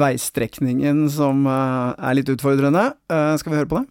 veistrekningen 0.00 1.06
som 1.12 1.46
eh, 1.48 1.94
er 2.10 2.18
litt 2.18 2.32
utfordrende. 2.32 2.90
Skal 3.08 3.54
vi 3.54 3.60
høre 3.60 3.70
på 3.70 3.80
det? 3.80 3.86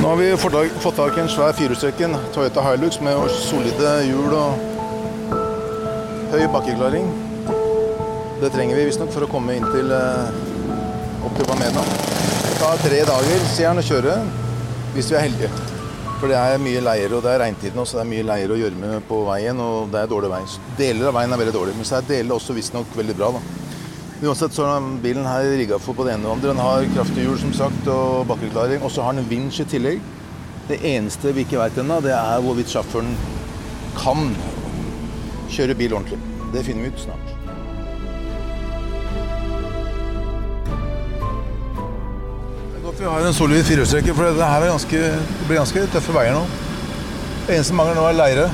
Nå 0.00 0.08
har 0.08 0.16
vi 0.16 0.30
fått 0.40 0.96
tak 0.96 1.18
i 1.18 1.20
en 1.20 1.28
svær 1.28 1.52
firehjulstrekken 1.52 2.14
Toyota 2.32 2.62
Hilux, 2.64 3.02
med 3.04 3.18
solide 3.36 3.98
hjul 4.08 4.32
og 4.32 4.69
høy 6.30 6.46
bakkeklaring. 6.52 7.08
Det 8.40 8.52
trenger 8.54 8.78
vi 8.78 8.86
visstnok 8.86 9.10
for 9.10 9.26
å 9.26 9.30
komme 9.30 9.56
inn 9.58 9.66
til 9.72 9.90
eh, 9.90 11.24
opp 11.26 11.34
til 11.34 11.48
Bamena. 11.48 11.82
Det 11.82 12.54
tar 12.60 12.78
tre 12.84 13.00
dager, 13.08 13.42
sier 13.50 13.72
han, 13.72 13.80
å 13.80 13.84
kjøre 13.84 14.14
hvis 14.94 15.10
vi 15.10 15.18
er 15.18 15.26
heldige. 15.26 15.50
For 16.20 16.30
det 16.30 16.36
er 16.38 16.60
mye 16.62 16.82
leire, 16.84 17.16
og 17.16 17.24
det 17.24 17.32
er 17.32 17.42
regntiden 17.42 17.80
også. 17.82 17.98
Det 17.98 18.04
er 18.04 18.10
mye 18.12 18.26
leire 18.28 18.54
og 18.54 18.62
gjørme 18.62 19.00
på 19.08 19.18
veien, 19.26 19.62
og 19.64 19.90
det 19.90 20.04
er 20.04 20.12
dårlig 20.12 20.30
vei. 20.30 20.40
Deler 20.78 21.10
av 21.10 21.18
veien 21.18 21.34
er 21.34 21.42
veldig 21.42 21.56
dårlig, 21.56 21.74
men 21.80 21.88
så 21.88 21.98
er 21.98 22.06
deler 22.12 22.36
også 22.36 22.56
visstnok 22.56 22.94
veldig 23.00 23.18
bra. 23.18 23.32
da. 23.34 23.42
Uansett 24.20 24.54
så 24.54 24.68
er 24.68 24.88
bilen 25.02 25.26
her 25.26 25.50
rigga 25.56 25.80
for 25.82 25.98
på 25.98 26.06
det 26.06 26.14
ene 26.14 26.28
og 26.28 26.36
andre. 26.36 26.52
Den 26.52 26.62
har 26.62 26.86
kraftig 26.94 27.26
hjul 27.26 27.40
som 27.42 27.56
sagt, 27.56 27.90
og 27.90 28.28
bakkeklaring. 28.30 28.84
Og 28.86 28.94
så 28.94 29.02
har 29.06 29.18
den 29.18 29.26
vinsj 29.32 29.64
i 29.64 29.68
tillegg. 29.74 30.06
Det 30.70 30.78
eneste 30.94 31.34
vi 31.34 31.42
ikke 31.42 31.58
veit 31.58 31.82
ennå, 31.82 31.98
det 32.04 32.14
er 32.14 32.44
hvorvidt 32.44 32.70
sjåføren 32.70 33.16
kan 33.98 34.28
kjøre 35.52 35.76
bil 35.78 35.94
ordentlig. 35.96 36.18
Det 36.54 36.64
finner 36.66 36.82
vi 36.86 36.92
ut 36.94 37.02
snart. 37.02 37.28
Det 42.70 42.78
er 42.78 42.84
godt 42.86 43.00
vi 43.00 43.06
har 43.10 43.28
en 43.28 43.36
solid 43.36 43.64
firehjulstrekker, 43.68 44.16
for 44.18 44.30
det 44.40 44.50
her 44.52 44.66
ganske, 44.70 45.04
det 45.20 45.46
blir 45.46 45.60
ganske 45.60 45.86
tøffe 45.94 46.16
veier 46.16 46.34
nå. 46.36 46.42
Det 47.46 47.56
eneste 47.58 47.76
mangler 47.78 47.98
nå 47.98 48.08
er 48.08 48.18
leire. 48.18 48.50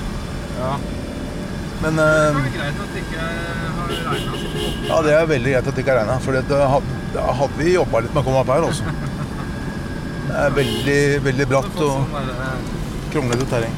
Ja. 0.58 0.76
Men 1.82 1.98
Det 2.00 2.06
er 2.06 2.54
greit 2.54 2.78
at 2.80 2.94
det 2.94 3.02
ikke 3.04 3.24
har 3.24 3.90
regna 3.92 4.38
sånn. 4.40 4.86
Ja, 4.88 5.00
det 5.04 5.12
er 5.16 5.26
veldig 5.28 5.52
greit 5.52 5.66
at 5.68 5.74
det 5.76 5.84
ikke 5.84 5.92
har 5.92 6.00
regna. 6.02 6.16
For 6.24 6.32
da 6.52 7.32
hadde 7.40 7.60
vi 7.60 7.74
jobba 7.76 8.04
litt 8.04 8.14
med 8.16 8.22
å 8.22 8.26
komme 8.28 8.40
opp 8.44 8.54
her, 8.54 8.68
altså. 8.70 8.84
Det 10.26 10.38
er 10.42 10.56
veldig, 10.56 11.00
veldig 11.24 11.44
bratt 11.48 11.78
og 11.86 12.16
kronglete 13.12 13.46
terreng. 13.48 13.76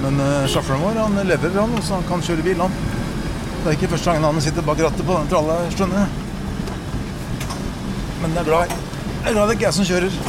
Men 0.00 0.16
uh, 0.20 0.48
sjåføren 0.48 0.80
vår 0.80 0.98
han 1.02 1.20
lever, 1.28 1.54
han, 1.60 1.76
så 1.84 1.98
han 1.98 2.08
kan 2.08 2.24
kjøre 2.24 2.44
bil. 2.46 2.60
han. 2.62 2.72
Det 3.60 3.68
er 3.68 3.76
ikke 3.76 3.90
første 3.92 4.08
gangen 4.08 4.24
han 4.24 4.40
sitter 4.40 4.64
bak 4.64 4.80
rattet 4.80 5.04
på 5.04 5.16
den 5.18 5.28
tralla, 5.28 5.60
skjønner. 5.74 6.12
Men 8.20 8.36
jeg 8.36 8.42
er 8.42 8.48
glad 8.48 8.72
Jeg 8.72 9.30
er 9.30 9.34
glad 9.36 9.48
det 9.48 9.56
ikke 9.58 9.66
er 9.66 9.68
jeg 9.68 9.76
som 9.76 9.88
kjører. 9.88 10.20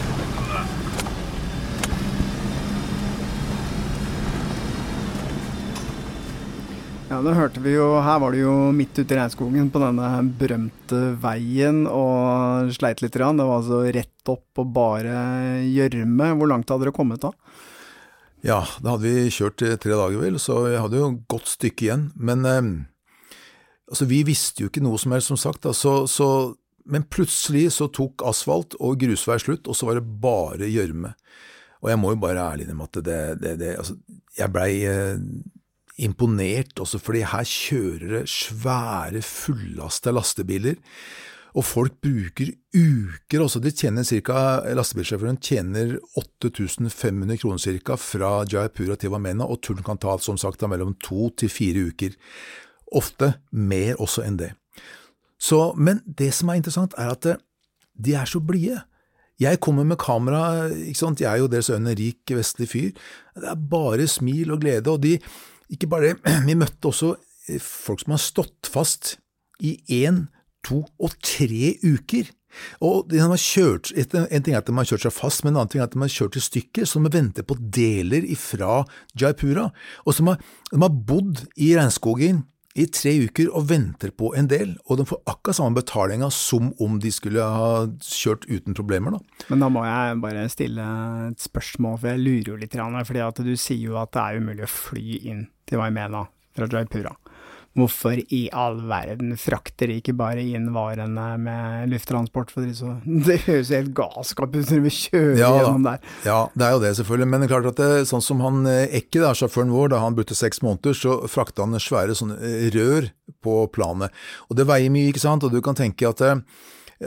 Ja, 7.11 7.17
det 7.24 7.33
hørte 7.35 7.59
vi 7.63 7.74
jo. 7.74 7.87
Her 8.00 8.22
var 8.24 8.31
det 8.31 8.39
jo 8.39 8.51
midt 8.75 8.96
ute 8.96 9.15
i 9.15 9.17
regnskogen 9.19 9.72
på 9.72 9.79
denne 9.83 10.11
berømte 10.39 11.00
veien 11.19 11.83
og 11.87 12.72
sleit 12.75 13.03
litt. 13.03 13.15
Det 13.15 13.27
var 13.27 13.57
altså 13.57 13.81
rett 13.91 14.31
opp 14.31 14.61
og 14.63 14.72
bare 14.75 15.17
gjørme. 15.67 16.29
Hvor 16.39 16.51
langt 16.51 16.72
hadde 16.72 16.87
dere 16.87 16.96
kommet 16.96 17.24
da? 17.24 17.33
Ja, 18.41 18.63
da 18.81 18.95
hadde 18.95 19.05
vi 19.05 19.29
kjørt 19.33 19.61
tre 19.61 19.93
dager, 19.93 20.17
vel, 20.17 20.39
så 20.41 20.63
jeg 20.71 20.81
hadde 20.81 20.97
jo 20.97 21.11
et 21.11 21.21
godt 21.29 21.51
stykke 21.51 21.85
igjen. 21.85 22.07
Men 22.17 22.47
eh, 22.49 22.71
altså, 23.91 24.07
vi 24.09 24.23
visste 24.27 24.63
jo 24.63 24.71
ikke 24.71 24.83
noe 24.85 24.99
som 25.01 25.13
helst, 25.13 25.29
som 25.29 25.39
sagt. 25.39 25.61
Da, 25.67 25.75
så, 25.77 26.07
så, 26.09 26.27
men 26.89 27.05
plutselig 27.13 27.67
så 27.77 27.89
tok 27.93 28.25
asfalt 28.27 28.77
og 28.79 28.97
grusvei 29.03 29.37
slutt, 29.41 29.69
og 29.69 29.77
så 29.77 29.89
var 29.89 29.99
det 29.99 30.21
bare 30.23 30.69
gjørme. 30.71 31.13
Og 31.81 31.89
jeg 31.89 32.01
må 32.01 32.13
jo 32.13 32.21
bare 32.21 32.45
ærlig 32.53 32.67
innrømme 32.67 32.89
at 32.89 33.01
det, 33.05 33.21
det, 33.41 33.55
det 33.57 33.71
altså, 33.81 33.95
Jeg 34.37 34.53
blei 34.53 34.71
eh, 34.85 35.21
imponert 36.01 36.81
også 36.81 36.99
fordi 37.01 37.23
her 37.29 37.47
kjører 37.47 38.13
det 38.15 38.23
svære, 38.29 39.21
fullasta 39.25 40.13
lastebiler. 40.13 40.77
Og 41.57 41.66
folk 41.68 41.98
bruker 42.03 42.53
uker, 42.72 43.42
også. 43.44 43.59
de 43.59 43.74
tjener 43.75 44.05
cirka, 44.07 44.61
lastebilsjåføren 44.77 45.40
tjener 45.44 45.98
8500 46.16 47.37
kroner 47.42 47.59
cirka 47.59 47.98
fra 48.00 48.46
Jaipura 48.48 48.96
til 48.96 49.11
Vamena, 49.11 49.44
og 49.44 49.61
turen 49.61 49.83
kan 49.83 50.00
ta 50.00 50.16
som 50.20 50.40
sagt 50.40 50.64
mellom 50.64 50.96
to 51.03 51.29
til 51.35 51.51
fire 51.51 51.90
uker. 51.92 52.16
Ofte 52.96 53.33
mer 53.51 54.00
også 54.00 54.24
enn 54.27 54.40
det. 54.40 54.53
Så, 55.42 55.74
men 55.75 56.01
det 56.05 56.31
som 56.37 56.51
er 56.51 56.61
interessant, 56.61 56.96
er 56.98 57.11
at 57.16 57.25
eh, 57.25 57.40
de 57.98 58.16
er 58.16 58.29
så 58.29 58.40
blide. 58.40 58.83
Jeg 59.42 59.59
kommer 59.59 59.83
med 59.83 59.98
kamera, 59.98 60.70
ikke 60.70 61.00
sant, 61.00 61.22
jeg 61.22 61.31
er 61.31 61.42
jo 61.42 61.50
deres 61.50 61.72
øyne 61.74 61.96
rik 61.98 62.29
vestlig 62.29 62.70
fyr. 62.70 62.92
Det 63.35 63.50
er 63.50 63.64
bare 63.72 64.05
smil 64.07 64.53
og 64.53 64.61
glede, 64.61 64.92
og 64.92 65.01
de, 65.03 65.18
ikke 65.70 65.90
bare 65.90 66.11
det, 66.11 66.35
vi 66.48 66.55
møtte 66.55 66.92
også 66.92 67.16
eh, 67.50 67.59
folk 67.59 68.05
som 68.05 68.16
har 68.16 68.24
stått 68.24 68.70
fast 68.72 69.18
i 69.59 69.75
én 70.05 70.27
to 70.67 70.83
og 71.00 71.17
tre 71.25 71.75
uker. 71.83 72.29
Og 72.83 73.07
de 73.07 73.19
kjørt, 73.39 73.91
En 73.95 74.43
ting 74.43 74.53
er 74.53 74.59
at 74.59 74.67
de 74.67 74.75
har 74.75 74.85
kjørt 74.85 75.05
seg 75.07 75.15
fast, 75.15 75.43
men 75.43 75.53
en 75.53 75.61
annen 75.61 75.71
ting 75.71 75.81
er 75.81 75.87
at 75.87 75.93
de 75.95 76.01
har 76.01 76.11
kjørt 76.11 76.35
i 76.35 76.43
stykker, 76.43 76.85
så 76.85 77.00
de 77.00 77.11
venter 77.13 77.43
på 77.43 77.55
deler 77.57 78.27
fra 78.35 78.83
Jaipura. 79.15 79.71
Og 80.05 80.13
så 80.13 80.25
har, 80.25 80.41
de 80.71 80.81
har 80.81 80.89
bodd 80.89 81.45
i 81.55 81.75
regnskogen 81.77 82.43
i 82.79 82.85
tre 82.87 83.11
uker 83.25 83.50
og 83.51 83.67
venter 83.67 84.13
på 84.15 84.31
en 84.37 84.47
del, 84.47 84.77
og 84.87 85.01
de 85.01 85.05
får 85.09 85.19
akkurat 85.27 85.57
samme 85.57 85.75
betalinga 85.75 86.29
som 86.31 86.71
om 86.79 87.00
de 87.03 87.11
skulle 87.11 87.43
ha 87.43 87.87
kjørt 88.00 88.47
uten 88.47 88.77
problemer. 88.77 89.17
Da. 89.17 89.47
Men 89.51 89.65
da 89.65 89.71
må 89.74 89.83
jeg 89.87 90.21
bare 90.24 90.45
stille 90.51 90.85
et 91.31 91.43
spørsmål, 91.43 92.00
for 92.00 92.13
jeg 92.13 92.24
lurer 92.24 92.53
jo 92.53 92.59
litt, 92.61 92.77
fordi 92.77 93.50
du 93.50 93.57
sier 93.59 93.91
jo 93.91 94.00
at 94.00 94.13
det 94.15 94.24
er 94.24 94.39
umulig 94.39 94.67
å 94.67 94.71
fly 94.71 95.19
inn 95.33 95.50
til 95.67 95.83
Waimena 95.83 96.25
fra 96.55 96.67
Jaipura. 96.71 97.15
Hvorfor 97.77 98.20
i 98.20 98.42
all 98.51 98.81
verden 98.84 99.38
frakter 99.40 99.88
de 99.88 100.01
ikke 100.01 100.16
bare 100.20 100.44
inn 100.44 100.66
varene 100.75 101.27
med 101.40 101.92
lufttransport? 101.94 102.51
For 102.51 102.68
så, 102.75 102.98
det 103.27 103.40
høres 103.46 103.72
helt 103.72 103.94
galskap 103.96 104.57
ut 104.57 104.74
når 104.74 104.84
vi 104.84 104.94
kjører 104.98 105.40
ja, 105.40 105.51
gjennom 105.55 105.88
der. 105.88 106.10
Ja, 106.27 106.40
det 106.51 106.68
er 106.68 106.75
jo 106.75 106.81
det, 106.84 106.92
selvfølgelig. 107.00 107.29
Men 107.31 107.44
det 107.44 107.48
er 107.48 107.53
klart 107.53 107.70
at 107.72 107.79
det, 107.79 108.10
sånn 108.12 108.25
som 108.25 108.44
han 108.44 108.66
eh, 108.68 108.98
Ekke, 109.00 109.24
da, 109.24 109.31
sjåføren 109.38 109.72
vår, 109.72 109.94
da 109.94 110.01
han 110.03 110.18
brukte 110.18 110.36
seks 110.36 110.60
måneder, 110.66 110.98
så 110.98 111.22
frakta 111.31 111.64
han 111.64 111.79
svære 111.79 112.18
sånne 112.18 112.42
eh, 112.44 112.68
rør 112.75 113.07
på 113.42 113.55
planet. 113.72 114.12
Og 114.50 114.60
det 114.60 114.68
veier 114.68 114.92
mye, 114.92 115.14
ikke 115.14 115.24
sant. 115.24 115.48
Og 115.48 115.55
du 115.55 115.62
kan 115.64 115.77
tenke 115.79 116.12
at 116.12 116.24
eh, 116.27 116.44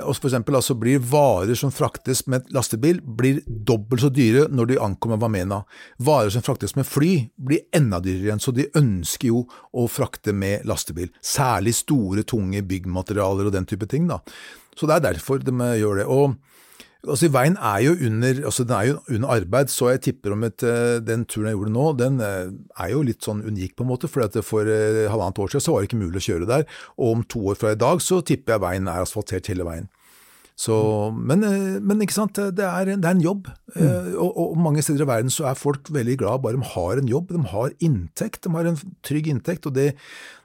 og 0.03 0.17
for 0.17 0.27
eksempel, 0.27 0.57
altså 0.59 0.75
blir 0.79 1.03
varer 1.07 1.55
som 1.59 1.71
fraktes 1.75 2.25
med 2.31 2.49
lastebil, 2.55 2.99
blir 3.05 3.43
dobbelt 3.47 4.03
så 4.03 4.11
dyre 4.11 4.49
når 4.51 4.73
de 4.73 4.79
ankommer 4.83 5.21
Wamena. 5.23 5.61
Varer 6.03 6.33
som 6.35 6.43
fraktes 6.43 6.75
med 6.75 6.89
fly, 6.89 7.13
blir 7.39 7.63
enda 7.75 8.01
dyrere 8.03 8.31
igjen, 8.31 8.43
så 8.43 8.55
de 8.55 8.67
ønsker 8.75 9.31
jo 9.31 9.45
å 9.71 9.87
frakte 9.91 10.35
med 10.35 10.67
lastebil. 10.67 11.13
Særlig 11.23 11.77
store, 11.79 12.27
tunge 12.27 12.65
byggmaterialer 12.67 13.47
og 13.47 13.55
den 13.55 13.69
type 13.71 13.87
ting. 13.91 14.09
da. 14.11 14.19
Så 14.75 14.91
det 14.91 14.97
er 14.97 15.07
derfor 15.13 15.39
de 15.39 15.55
gjør 15.79 16.03
det. 16.03 16.09
Og 16.11 16.35
Altså, 17.05 17.29
Veien 17.33 17.57
er 17.61 17.81
jo 17.85 17.95
under, 18.07 18.39
altså 18.49 18.65
den 18.65 18.77
er 18.77 18.87
jo 18.89 19.01
under 19.13 19.33
arbeid, 19.37 19.73
så 19.73 19.91
jeg 19.93 20.05
tipper 20.07 20.35
om 20.35 20.47
at 20.47 20.65
eh, 20.65 21.01
den 21.05 21.27
turen 21.29 21.51
jeg 21.51 21.59
gjorde 21.59 21.75
nå, 21.75 21.89
den 22.01 22.21
eh, 22.25 22.53
er 22.81 22.93
jo 22.95 23.03
litt 23.05 23.25
sånn 23.25 23.43
unik 23.45 23.75
på 23.77 23.85
en 23.85 23.91
måte. 23.91 24.11
For 24.11 24.25
for 24.45 24.71
eh, 24.71 25.05
halvannet 25.13 25.43
år 25.43 25.53
siden 25.53 25.67
så 25.67 25.75
var 25.75 25.83
det 25.83 25.91
ikke 25.91 26.01
mulig 26.01 26.23
å 26.23 26.29
kjøre 26.29 26.49
der. 26.49 26.65
Og 26.97 27.19
om 27.19 27.27
to 27.29 27.45
år 27.53 27.61
fra 27.61 27.75
i 27.75 27.81
dag 27.81 28.01
så 28.05 28.23
tipper 28.25 28.57
jeg 28.57 28.65
veien 28.65 28.89
er 28.89 29.05
asfaltert 29.05 29.53
hele 29.53 29.69
veien. 29.69 29.91
Så, 30.55 30.77
men, 31.11 31.43
men, 31.83 32.03
ikke 32.05 32.15
sant, 32.15 32.39
det 32.39 32.63
er, 32.63 32.93
det 32.93 33.09
er 33.09 33.17
en 33.17 33.25
jobb. 33.25 33.49
Mm. 33.75 34.13
Og, 34.23 34.29
og, 34.31 34.53
mange 34.63 34.85
steder 34.87 35.03
i 35.03 35.09
verden 35.11 35.33
så 35.35 35.49
er 35.51 35.59
folk 35.59 35.91
veldig 35.91 36.15
glad 36.21 36.45
bare 36.45 36.61
de 36.61 36.69
har 36.77 37.01
en 37.01 37.11
jobb. 37.11 37.33
De 37.35 37.43
har 37.51 37.75
inntekt, 37.83 38.45
de 38.47 38.53
har 38.55 38.71
en 38.71 38.79
trygg 39.03 39.33
inntekt. 39.33 39.67
og 39.67 39.75
det, 39.75 39.97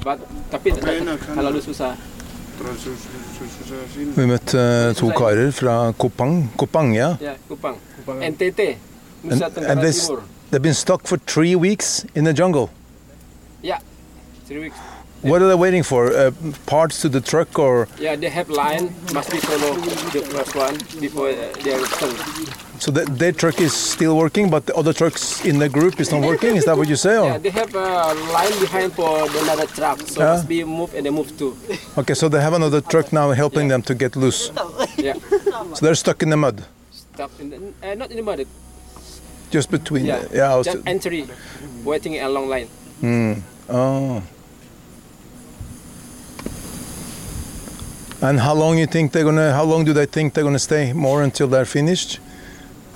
Ba- 0.00 0.18
Tapi 0.48 0.72
tak, 0.72 0.96
kalau 1.36 1.50
lu 1.52 1.60
susah. 1.60 1.92
Vi 4.16 4.24
møtte 4.28 4.56
eh, 4.56 4.94
to 4.94 5.10
karer 5.12 5.50
fra 5.52 5.92
Kopang. 5.98 6.48
Kopang, 6.56 6.94
ja. 6.94 7.16
Ya, 7.20 7.34
Kupang. 7.48 7.76
NTT. 8.06 8.60
And, 9.24 9.30
Nusa 9.30 9.46
and 9.46 9.54
Tenggara 9.54 9.92
Timur. 9.92 10.20
they've 10.50 10.62
been 10.62 10.74
stuck 10.74 11.06
for 11.06 11.16
three 11.26 11.54
weeks 11.54 12.04
in 12.14 12.24
the 12.24 12.34
jungle. 12.34 12.70
Ya. 13.62 13.78
Three 14.52 14.60
weeks. 14.68 14.76
What 15.22 15.40
are 15.40 15.48
they 15.48 15.54
waiting 15.54 15.82
for? 15.84 16.12
Uh, 16.12 16.32
parts 16.66 17.00
to 17.02 17.08
the 17.08 17.20
truck 17.20 17.56
or 17.58 17.88
Yeah, 17.98 18.16
they 18.16 18.28
have 18.28 18.50
line. 18.50 18.92
Must 19.14 19.30
be 19.30 19.38
follow 19.38 19.72
the 20.12 20.20
first 20.34 20.54
one 20.54 20.76
before 21.00 21.28
uh, 21.30 21.36
they 21.64 21.72
return. 21.78 22.14
so 22.78 22.90
the, 22.90 23.04
their 23.06 23.32
truck 23.32 23.58
is 23.60 23.72
still 23.72 24.14
working, 24.18 24.50
but 24.50 24.66
the 24.66 24.74
other 24.74 24.92
trucks 24.92 25.42
in 25.46 25.58
the 25.58 25.68
group 25.70 26.00
is 26.00 26.10
not 26.10 26.20
working. 26.22 26.56
Is 26.56 26.64
that 26.66 26.76
what 26.76 26.88
you 26.88 26.96
say? 26.96 27.14
Yeah, 27.24 27.38
they 27.38 27.50
have 27.50 27.72
a 27.74 28.12
line 28.36 28.52
behind 28.60 28.92
for 28.92 29.26
the 29.32 29.38
another 29.46 29.66
truck, 29.66 30.00
so 30.06 30.20
Yeah. 30.20 30.32
must 30.34 30.48
be 30.48 30.64
move 30.64 30.92
and 30.94 31.06
they 31.06 31.10
move 31.10 31.30
too. 31.38 31.56
Okay, 31.96 32.14
so 32.14 32.28
they 32.28 32.40
have 32.42 32.52
another 32.54 32.80
truck 32.82 33.10
now 33.12 33.30
helping 33.30 33.68
them 33.68 33.80
to 33.88 33.94
get 33.94 34.16
loose. 34.16 34.50
Yeah. 34.98 35.14
So 35.74 35.80
they're 35.86 35.94
stuck 36.04 36.22
in 36.22 36.28
the 36.30 36.36
mud, 36.36 36.64
Stop 36.90 37.30
in 37.40 37.46
the, 37.50 37.56
uh, 37.90 37.94
not 37.94 38.10
in 38.10 38.16
the 38.16 38.22
mud. 38.22 38.44
just 39.50 39.70
between. 39.70 40.04
Yeah. 40.04 40.18
The, 40.18 40.36
yeah. 40.36 40.52
I 40.52 40.56
was- 40.56 40.66
Just 40.66 40.82
entry, 40.86 41.26
waiting 41.84 42.18
a 42.20 42.28
long 42.28 42.48
line. 42.50 42.68
oh. 43.70 44.22
And 48.22 48.38
how 48.38 48.54
long 48.54 48.78
you 48.78 48.86
think 48.86 49.10
they're 49.12 49.24
gonna? 49.24 49.52
How 49.52 49.64
long 49.64 49.84
do 49.84 49.92
they 49.92 50.06
think 50.06 50.34
they're 50.34 50.44
gonna 50.44 50.62
stay? 50.62 50.92
More 50.94 51.22
until 51.22 51.48
they're 51.48 51.66
finished? 51.66 52.20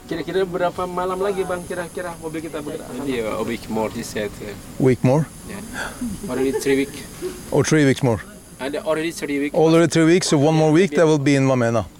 Kira-kira 0.06 0.46
berapa 0.46 0.86
malam 0.86 1.18
lagi 1.18 1.42
bang 1.42 1.66
kira-kira 1.66 2.14
mobil 2.22 2.38
kita 2.46 2.62
bergerak? 2.62 2.86
Yeah, 3.10 3.34
a 3.34 3.42
week 3.42 3.66
more 3.66 3.90
he 3.90 4.06
said. 4.06 4.30
Uh, 4.38 4.54
Week 4.78 5.02
more 5.02 5.26
yeah. 5.50 5.58
Already 6.30 6.54
three 6.62 6.86
week. 6.86 6.94
or 7.50 7.66
three 7.66 7.82
weeks 7.82 8.06
more? 8.06 8.22
And 8.62 8.78
already 8.86 9.10
three 9.10 9.42
week. 9.42 9.52
Already 9.52 9.90
three 9.90 10.06
weeks, 10.06 10.30
so 10.30 10.38
one 10.38 10.54
more 10.54 10.70
week 10.70 10.94
they 10.94 11.02
will 11.02 11.18
be 11.18 11.34
in 11.34 11.42
Mamena. 11.42 11.90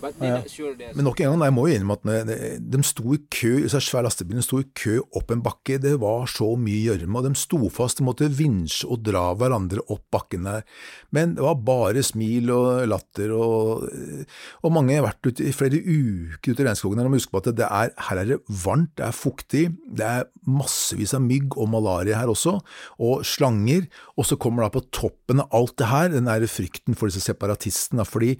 Men 0.00 1.04
nok 1.06 1.20
en 1.20 1.32
gang, 1.32 1.44
jeg 1.46 1.54
må 1.56 1.66
jo 1.68 1.76
innrømme 1.76 2.16
at 2.16 2.28
de, 2.28 2.36
de 2.72 2.80
sto 2.86 3.14
i 3.14 3.20
kø, 3.32 3.52
så 3.70 3.80
svær 3.84 4.04
lastebilen 4.06 4.44
sto 4.44 4.60
i 4.62 4.68
kø 4.76 4.98
opp 5.18 5.32
en 5.34 5.42
bakke, 5.44 5.78
det 5.82 5.96
var 6.02 6.28
så 6.30 6.52
mye 6.60 6.80
gjørme, 6.88 7.20
og 7.20 7.28
de 7.28 7.32
sto 7.38 7.60
fast, 7.72 8.00
de 8.00 8.06
måtte 8.06 8.30
vinsje 8.32 8.88
og 8.90 9.02
dra 9.06 9.30
hverandre 9.38 9.84
opp 9.92 10.06
bakken 10.12 10.48
der. 10.48 10.64
Men 11.14 11.34
det 11.36 11.44
var 11.44 11.60
bare 11.66 12.04
smil 12.06 12.52
og 12.54 12.86
latter, 12.90 13.34
og, 13.36 13.86
og 14.64 14.74
mange 14.74 14.96
har 14.96 15.06
vært 15.06 15.30
ute 15.30 15.48
i 15.48 15.54
flere 15.56 15.80
uker 15.80 16.54
ute 16.54 16.64
i 16.64 16.68
regnskogen, 16.68 17.00
og 17.00 17.06
de 17.08 17.12
må 17.12 17.20
huske 17.20 17.34
på 17.34 17.42
at 17.42 17.50
det 17.60 17.68
er, 17.68 17.94
her 18.08 18.22
er 18.22 18.32
det 18.32 18.40
varmt, 18.64 18.94
det 18.98 19.06
er 19.08 19.16
fuktig, 19.16 19.64
det 20.00 20.06
er 20.06 20.28
massevis 20.50 21.14
av 21.16 21.24
mygg 21.24 21.58
og 21.60 21.70
malaria 21.74 22.20
her 22.20 22.32
også, 22.32 22.56
og 23.02 23.26
slanger, 23.26 23.86
og 24.16 24.28
så 24.28 24.38
kommer 24.40 24.66
da 24.66 24.72
på 24.74 24.86
toppen 24.94 25.44
av 25.44 25.52
alt 25.56 25.76
det 25.80 25.90
her, 25.90 26.10
den 26.14 26.30
der 26.30 26.48
frykten 26.50 26.96
for 26.98 27.10
disse 27.10 27.24
separatistene, 27.24 28.06
fordi 28.08 28.36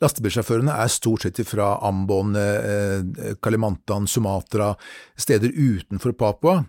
Lastebilsjåførene 0.00 0.74
er 0.80 0.92
stort 0.92 1.26
sett 1.26 1.40
fra 1.48 1.74
Ambon, 1.86 2.36
eh, 2.36 3.34
Kalimantan, 3.42 4.08
Sumatra, 4.08 4.74
steder 5.16 5.52
utenfor 5.52 6.12
Papua. 6.16 6.64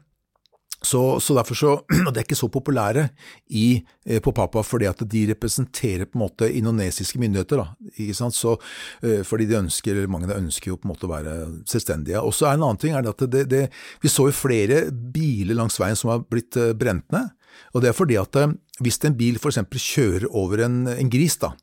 Så, 0.83 1.19
så 1.19 1.35
derfor 1.37 1.55
så, 1.55 1.71
og 2.07 2.13
Det 2.13 2.21
er 2.21 2.25
ikke 2.25 2.39
så 2.39 2.49
populære 2.49 3.05
i, 3.53 3.83
eh, 4.05 4.21
på 4.23 4.33
Papua 4.33 4.63
fordi 4.65 4.87
at 4.89 5.03
de 5.05 5.27
representerer 5.29 6.09
på 6.09 6.17
en 6.17 6.23
måte 6.23 6.49
indonesiske 6.49 7.21
myndigheter. 7.21 7.61
da, 7.61 7.91
ikke 7.97 8.17
sant? 8.17 8.35
Så, 8.35 8.55
eh, 9.03 9.21
fordi 9.23 9.45
de 9.45 9.59
ønsker, 9.61 9.93
eller 9.93 10.09
Mange 10.11 10.33
ønsker 10.33 10.71
jo 10.71 10.77
på 10.77 10.89
en 10.89 10.93
måte 10.95 11.05
å 11.05 11.13
være 11.13 11.35
selvstendige. 11.69 12.23
Og 12.25 12.33
så 12.33 12.49
er 12.49 12.57
En 12.57 12.63
annen 12.63 12.81
ting 12.81 12.95
er 12.95 13.01
det 13.01 13.13
at 13.13 13.29
det, 13.29 13.49
det, 13.49 13.69
vi 14.01 14.09
så 14.09 14.27
jo 14.27 14.33
flere 14.33 14.91
biler 14.91 15.55
langs 15.55 15.79
veien 15.79 15.95
som 15.95 16.09
har 16.09 16.25
blitt 16.25 16.57
eh, 16.57 16.73
brent 16.73 17.05
ned. 17.11 17.29
og 17.73 17.81
Det 17.81 17.89
er 17.89 17.93
fordi 17.93 18.17
at 18.17 18.35
eh, 18.35 18.53
hvis 18.81 18.99
en 19.05 19.15
bil 19.15 19.37
f.eks. 19.37 19.61
kjører 19.69 20.27
over 20.33 20.65
en, 20.65 20.87
en 20.87 21.09
gris, 21.09 21.37
da, 21.37 21.53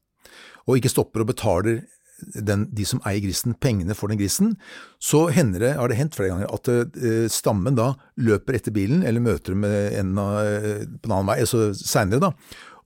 og 0.68 0.78
ikke 0.78 0.92
stopper 0.92 1.24
og 1.24 1.32
betaler 1.32 1.82
den, 2.18 2.66
de 2.74 2.86
som 2.86 3.00
eier 3.06 3.22
grisen, 3.22 3.54
pengene 3.62 3.94
for 3.96 4.10
den 4.10 4.18
grisen, 4.20 4.54
så 5.02 5.26
hender 5.34 5.62
det, 5.62 5.74
har 5.78 5.90
det 5.90 5.98
hendt 5.98 6.16
flere 6.18 6.32
ganger, 6.32 6.50
at 6.50 6.70
uh, 6.70 7.26
stammen 7.30 7.78
da 7.78 7.92
løper 8.20 8.58
etter 8.58 8.74
bilen, 8.74 9.04
eller 9.06 9.24
møter 9.24 9.54
dem 9.54 9.62
med 9.66 9.94
en, 9.98 10.16
eh, 10.18 10.82
på 10.98 11.08
en 11.08 11.14
annen 11.14 11.30
vei, 11.30 11.38
altså 11.44 11.70
senere 11.78 12.22
da, 12.28 12.32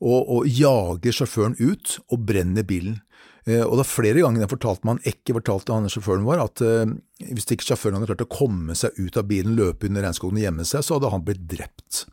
og, 0.03 0.21
og 0.21 0.51
jager 0.51 1.17
sjåføren 1.17 1.57
ut 1.63 1.97
og 2.11 2.27
brenner 2.29 2.67
bilen. 2.67 3.01
Uh, 3.49 3.65
og 3.65 3.79
da 3.81 3.87
flere 3.89 4.23
ganger 4.23 4.45
jeg 4.45 4.53
fortalte 4.53 4.87
man, 4.87 5.01
ikke 5.09 5.39
fortalte 5.41 5.75
han 5.75 5.91
sjåføren 5.91 6.27
vår, 6.29 6.45
at 6.45 6.65
eh, 6.67 6.97
hvis 7.33 7.49
ikke 7.57 7.73
sjåføren 7.73 7.99
hadde 7.99 8.13
klart 8.13 8.27
å 8.29 8.33
komme 8.37 8.77
seg 8.79 8.99
ut 9.01 9.17
av 9.19 9.31
bilen, 9.31 9.57
løpe 9.59 9.89
under 9.89 10.05
regnskogen 10.07 10.39
og 10.39 10.45
gjemme 10.45 10.69
seg, 10.69 10.85
så 10.85 10.99
hadde 10.99 11.15
han 11.15 11.25
blitt 11.27 11.49
drept. 11.51 12.05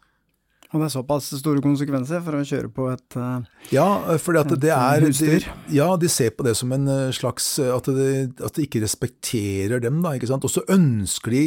Og 0.69 0.77
det 0.77 0.86
er 0.86 0.93
såpass 0.93 1.32
store 1.39 1.63
konsekvenser 1.65 2.21
for 2.21 2.38
å 2.38 2.43
kjøre 2.45 2.69
på 2.73 2.86
et 2.91 3.15
eh, 3.17 3.47
Ja, 3.73 3.88
for 4.21 4.38
det 4.38 4.69
er 4.69 5.05
de, 5.10 5.39
Ja, 5.73 5.88
de 5.97 6.12
ser 6.13 6.36
på 6.38 6.45
det 6.45 6.53
som 6.60 6.73
en 6.75 6.86
eh, 6.93 7.08
slags 7.15 7.55
eh, 7.62 7.71
At 7.73 7.89
de, 7.89 8.27
at 8.38 8.53
det 8.53 8.67
ikke 8.67 8.84
respekterer 8.84 9.82
dem, 9.82 10.03
da. 10.05 10.13
ikke 10.13 10.29
sant? 10.29 10.45
Og 10.45 10.53
så 10.53 10.65
ønsker 10.69 11.34
de 11.34 11.43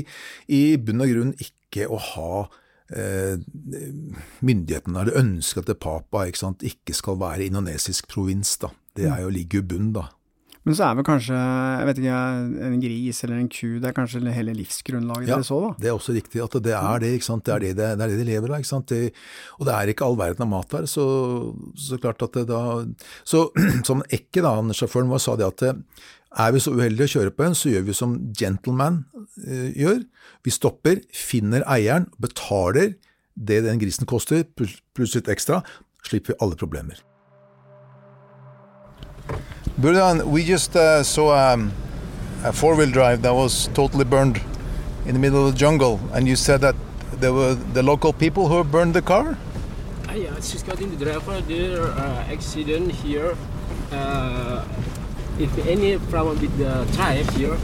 i 0.51 0.63
bunn 0.75 1.05
og 1.05 1.15
grunn 1.15 1.37
ikke 1.39 1.87
å 1.87 2.01
ha 2.03 2.33
eh, 2.91 3.39
myndighetene 4.43 5.05
eller 5.05 5.21
ønsker 5.23 5.63
at 5.63 5.71
det 5.71 5.79
Papa 5.83 6.27
ikke, 6.27 6.43
sant, 6.43 6.67
ikke 6.67 6.97
skal 6.97 7.21
være 7.23 7.47
indonesisk 7.47 8.11
provins. 8.11 8.57
da. 8.59 8.73
Det 8.99 9.07
er 9.09 9.23
jo 9.23 9.31
ligger 9.33 9.63
i 9.63 9.69
bunn, 9.71 9.93
da. 9.95 10.09
Men 10.63 10.77
så 10.79 10.85
er 10.87 10.95
vel 10.95 11.07
kanskje, 11.07 11.35
jeg 11.35 11.87
vet 11.89 11.99
ikke, 11.99 12.19
en 12.69 12.83
gris 12.85 13.21
eller 13.27 13.39
en 13.41 13.49
ku, 13.51 13.67
det 13.83 13.89
er 13.89 13.97
kanskje 13.97 14.35
hele 14.37 14.55
livsgrunnlaget 14.55 15.33
Ja, 15.33 15.41
deres 15.41 15.51
òg, 15.55 15.65
da? 15.65 15.71
Det 15.83 15.91
er 15.91 15.97
også 15.97 16.15
riktig 16.15 16.43
at 16.45 16.55
det 16.63 16.77
er 16.79 17.03
det. 17.03 17.11
ikke 17.17 17.27
sant? 17.27 17.45
Det 17.47 17.55
er 17.55 17.65
det, 17.65 17.73
det, 17.81 17.89
det, 17.99 18.07
er 18.07 18.13
det 18.13 18.21
de 18.21 18.29
lever 18.29 18.53
av. 18.53 18.63
ikke 18.63 18.71
sant? 18.71 18.95
Det, 18.95 19.11
og 19.59 19.67
det 19.67 19.75
er 19.75 19.91
ikke 19.91 20.07
all 20.07 20.19
verden 20.21 20.47
av 20.47 20.53
mat 20.53 20.79
her, 20.79 20.87
så, 20.87 21.05
så 21.75 21.99
klart 21.99 22.23
at 22.23 22.39
det 22.39 22.47
da 22.53 22.63
Så 23.27 23.49
som 23.89 24.07
Ekke, 24.07 24.39
da, 24.39 24.55
han 24.61 24.71
sjåføren 24.77 25.11
vår, 25.11 25.25
sa 25.27 25.37
det 25.41 25.51
at 25.51 25.67
eh, 25.67 26.09
er 26.47 26.55
vi 26.55 26.63
så 26.63 26.73
uheldige 26.79 27.11
å 27.11 27.15
kjøre 27.19 27.37
på 27.37 27.49
en, 27.49 27.59
så 27.59 27.75
gjør 27.75 27.89
vi 27.91 27.99
som 27.99 28.17
gentleman 28.39 29.03
eh, 29.43 29.71
gjør. 29.83 30.05
Vi 30.47 30.55
stopper, 30.55 31.03
finner 31.11 31.67
eieren, 31.67 32.07
betaler 32.23 32.95
det 33.35 33.65
den 33.67 33.83
grisen 33.83 34.07
koster, 34.07 34.47
pluss 34.55 35.17
litt 35.19 35.31
ekstra, 35.33 35.65
slipper 36.07 36.37
vi 36.37 36.45
alle 36.45 36.59
problemer. 36.61 37.03
Burdan, 39.79 40.31
we 40.31 40.45
just 40.45 40.77
uh, 40.77 41.03
saw 41.03 41.33
um, 41.35 41.73
a 42.45 42.53
four-wheel 42.53 42.91
drive 42.91 43.23
that 43.23 43.33
was 43.33 43.69
totally 43.69 44.05
burned 44.05 44.41
in 45.07 45.15
the 45.15 45.19
middle 45.19 45.47
of 45.47 45.55
the 45.55 45.59
jungle, 45.59 45.99
and 46.13 46.29
you 46.29 46.37
said 46.37 46.61
that 46.61 46.77
there 47.15 47.33
were 47.33 47.55
the 47.55 47.83
local 47.83 48.13
people 48.13 48.49
who 48.49 48.63
burned 48.65 48.93
the 48.93 49.01
car. 49.01 49.39
Ah, 50.09 50.13
yeah, 50.13 50.35
she's 50.41 50.63
got 50.63 50.79
in 50.81 50.91
the 50.97 51.03
driver. 51.03 51.41
There 51.41 51.87
uh, 51.87 52.27
accident 52.29 52.93
here. 52.93 53.35
Uh, 53.91 54.65
if 55.39 55.51
any 55.67 55.99
problem 56.13 56.39
with 56.39 56.57
the 56.59 56.85
drive 56.93 57.29
here, 57.31 57.57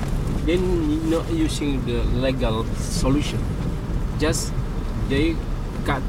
then 0.46 1.10
not 1.10 1.28
using 1.30 1.84
the 1.84 2.00
legal 2.16 2.64
solution. 2.76 3.38
Just 4.18 4.50
they 5.10 5.36
cut 5.84 6.02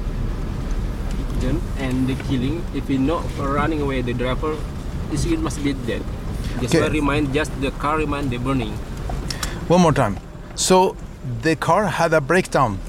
them 1.41 1.62
and 1.77 2.07
the 2.07 2.15
killing. 2.23 2.63
If 2.73 2.88
we 2.88 2.97
not 2.97 3.25
running 3.38 3.81
away, 3.81 4.01
the 4.01 4.13
driver, 4.13 4.55
this 5.10 5.26
it 5.26 5.39
must 5.39 5.63
be 5.63 5.74
dead. 5.74 6.04
That's 6.62 6.76
Okay. 6.76 6.89
remind 6.89 7.34
just 7.34 7.52
the 7.62 7.72
car 7.72 7.98
remind 7.98 8.32
the 8.32 8.38
burning. 8.38 8.74
One 9.67 9.82
more 9.82 9.93
time. 9.93 10.17
So 10.56 10.95
the 11.41 11.56
car 11.56 11.86
had 11.86 12.13
a 12.13 12.22
breakdown. 12.22 12.80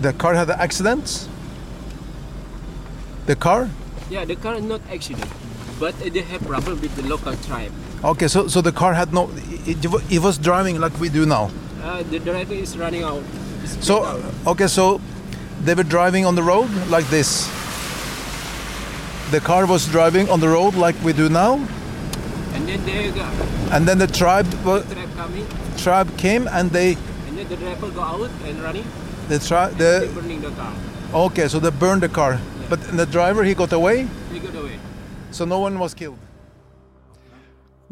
The 0.00 0.12
car 0.12 0.34
had 0.34 0.50
an 0.50 0.58
accident. 0.58 1.28
The 3.26 3.36
car. 3.36 3.70
Yeah, 4.10 4.24
the 4.24 4.34
car 4.36 4.60
not 4.60 4.80
accident, 4.90 5.30
but 5.78 5.94
they 6.00 6.20
have 6.22 6.42
problem 6.46 6.80
with 6.80 6.94
the 6.96 7.06
local 7.06 7.36
tribe. 7.46 7.72
Okay, 8.04 8.26
so 8.26 8.48
so 8.48 8.60
the 8.60 8.72
car 8.72 8.94
had 8.94 9.12
no. 9.14 9.30
It, 9.64 9.78
it 10.10 10.18
was 10.18 10.38
driving 10.38 10.80
like 10.80 10.98
we 10.98 11.08
do 11.08 11.24
now. 11.24 11.50
Uh, 11.82 12.02
the 12.10 12.18
driver 12.18 12.54
is 12.54 12.76
running 12.76 13.04
out. 13.04 13.22
So 13.80 14.02
down. 14.02 14.22
okay, 14.46 14.66
so 14.66 15.00
they 15.62 15.74
were 15.74 15.86
driving 15.86 16.26
on 16.26 16.34
the 16.34 16.42
road 16.42 16.68
like 16.90 17.06
this. 17.10 17.46
The 19.32 19.40
car 19.40 19.64
was 19.66 19.86
driving 19.88 20.28
on 20.28 20.40
the 20.40 20.48
road 20.48 20.74
like 20.74 20.94
we 21.02 21.12
do 21.14 21.28
now, 21.28 21.54
and 22.54 22.68
then 22.68 22.84
they 22.84 23.10
got 23.10 23.32
and 23.72 23.88
then 23.88 23.98
the 23.98 24.06
tribe 24.06 24.46
wa- 24.64 24.80
tribe 24.82 25.12
coming, 25.16 25.46
tribe 25.78 26.08
came 26.18 26.46
and 26.48 26.70
they 26.70 26.96
and 27.28 27.38
then 27.38 27.48
the 27.48 27.56
driver 27.56 27.88
go 27.90 28.02
out 28.02 28.30
and 28.44 28.62
running. 28.62 28.84
the 29.28 29.38
tri- 29.38 29.70
They 29.70 30.06
the 30.06 30.12
burning 30.14 30.40
the 30.42 30.50
car. 30.50 30.72
okay, 31.26 31.48
so 31.48 31.58
they 31.60 31.70
burned 31.70 32.02
the 32.02 32.10
car, 32.10 32.38
but 32.68 32.80
the 32.96 33.06
driver 33.06 33.42
he 33.42 33.54
got 33.54 33.72
away, 33.72 34.06
They 34.32 34.38
got 34.38 34.54
away. 34.54 34.78
so 35.30 35.46
no 35.46 35.60
one 35.60 35.78
was 35.78 35.94
killed. 35.94 36.18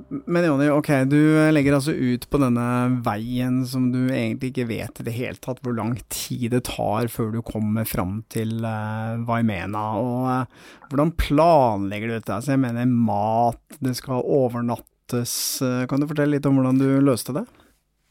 Men 0.08 0.46
Jonny, 0.46 0.68
ok, 0.72 0.90
du 1.10 1.18
legger 1.52 1.76
altså 1.76 1.92
ut 1.94 2.26
på 2.30 2.40
denne 2.42 2.66
veien 3.06 3.60
som 3.68 3.88
du 3.92 3.98
egentlig 4.08 4.52
ikke 4.52 4.68
vet 4.70 5.00
i 5.02 5.06
det 5.06 5.14
hele 5.16 5.40
tatt 5.42 5.60
hvor 5.64 5.76
lang 5.76 5.94
tid 6.12 6.50
det 6.54 6.64
tar 6.68 7.10
før 7.12 7.32
du 7.34 7.40
kommer 7.46 7.88
fram 7.88 8.20
til 8.32 8.64
uh, 8.64 9.20
Vaimena. 9.28 9.84
Og 10.00 10.28
uh, 10.28 10.68
hvordan 10.90 11.14
planlegger 11.20 12.10
du 12.10 12.16
dette? 12.16 12.36
Altså, 12.36 12.54
jeg 12.54 12.64
mener 12.64 12.90
mat, 12.90 13.62
det 13.82 13.96
skal 13.98 14.24
overnattes. 14.24 15.34
Uh, 15.64 15.84
kan 15.90 16.02
du 16.02 16.08
fortelle 16.10 16.38
litt 16.38 16.48
om 16.48 16.60
hvordan 16.60 16.80
du 16.80 16.88
løste 17.04 17.36
det? 17.36 17.46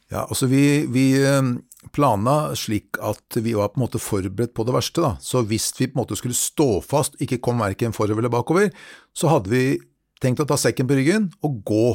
Ja, 0.10 0.26
altså 0.26 0.48
vi, 0.50 0.88
vi 0.90 1.12
eh, 1.22 1.52
plana 1.94 2.56
slik 2.58 2.98
at 3.06 3.38
vi 3.38 3.54
var 3.54 3.72
på 3.72 3.80
en 3.80 3.86
måte 3.86 4.02
forberedt 4.02 4.56
på 4.58 4.66
det 4.66 4.74
verste. 4.74 5.04
da. 5.06 5.12
Så 5.22 5.44
hvis 5.46 5.70
vi 5.78 5.88
på 5.88 5.98
en 5.98 6.02
måte 6.02 6.18
skulle 6.18 6.38
stå 6.38 6.82
fast, 6.82 7.20
ikke 7.22 7.42
kom 7.46 7.62
verken 7.62 7.94
forover 7.94 8.24
eller 8.24 8.34
bakover, 8.34 8.72
så 9.14 9.30
hadde 9.30 9.54
vi 9.54 9.64
tenkt 10.22 10.44
å 10.44 10.48
ta 10.50 10.58
sekken 10.60 10.90
på 10.90 11.00
ryggen 11.00 11.30
og 11.46 11.62
gå 11.68 11.90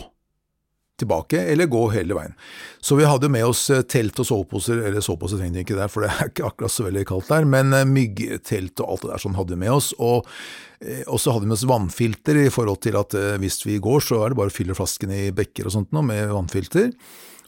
tilbake, 1.00 1.40
eller 1.50 1.66
gå 1.66 1.82
hele 1.90 2.14
veien. 2.14 2.34
Så 2.80 2.94
vi 2.98 3.06
hadde 3.08 3.30
med 3.32 3.46
oss 3.48 3.66
eh, 3.74 3.82
telt 3.90 4.18
og 4.22 4.28
soveposer, 4.28 4.78
eller 4.87 5.02
soveposer 5.02 5.40
trengte 5.40 5.58
vi 5.58 5.64
ikke 5.66 5.78
der, 5.78 5.90
for 5.90 6.04
det 6.04 6.12
er 6.12 6.30
ikke 6.30 6.46
akkurat 6.46 6.74
så 6.74 6.87
veldig 6.87 7.04
kaldt 7.08 7.32
der, 7.32 7.48
men 7.50 7.74
eh, 7.74 7.87
myggtelt 7.88 8.82
og 8.84 8.92
alt 8.92 9.06
det 9.06 9.10
der 9.10 9.24
sånn 9.24 9.37
hadde 9.38 9.56
vi 9.56 9.60
med 9.64 9.74
oss. 9.74 9.90
Eh, 9.98 11.02
og 11.08 11.18
så 11.18 11.34
hadde 11.34 11.48
vi 11.48 11.50
med 11.50 11.58
oss 11.58 11.66
vannfilter 11.66 12.40
i 12.44 12.48
forhold 12.54 12.82
til 12.87 12.98
at 13.00 13.18
hvis 13.42 13.62
vi 13.66 13.80
går, 13.82 14.06
så 14.06 14.22
er 14.22 14.32
det 14.32 14.38
bare 14.38 14.54
å 14.54 14.54
fylle 14.54 14.78
flaskene 14.78 15.26
i 15.26 15.34
bekker 15.34 15.66
og 15.70 15.78
sånt 15.78 15.94
noe 15.96 16.06
med 16.06 16.28
vannfilter. 16.30 16.92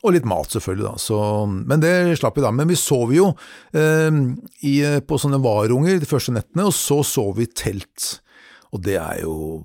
Og 0.02 0.14
litt 0.14 0.26
mat, 0.28 0.50
selvfølgelig, 0.52 0.86
da. 0.86 1.02
Så, 1.02 1.16
men 1.46 1.82
det 1.82 1.94
slapp 2.20 2.36
vi 2.38 2.44
da. 2.44 2.52
Men 2.54 2.68
vi 2.70 2.78
sov 2.78 3.14
jo 3.14 3.30
eh, 3.76 4.22
i, 4.66 4.76
på 5.06 5.18
sånne 5.22 5.40
varunger 5.42 6.02
de 6.02 6.08
første 6.08 6.34
nettene, 6.34 6.66
og 6.66 6.74
så 6.74 7.02
sov 7.06 7.36
vi 7.38 7.46
telt. 7.50 8.16
Og 8.76 8.82
det 8.84 8.98
er 9.00 9.22
jo 9.24 9.64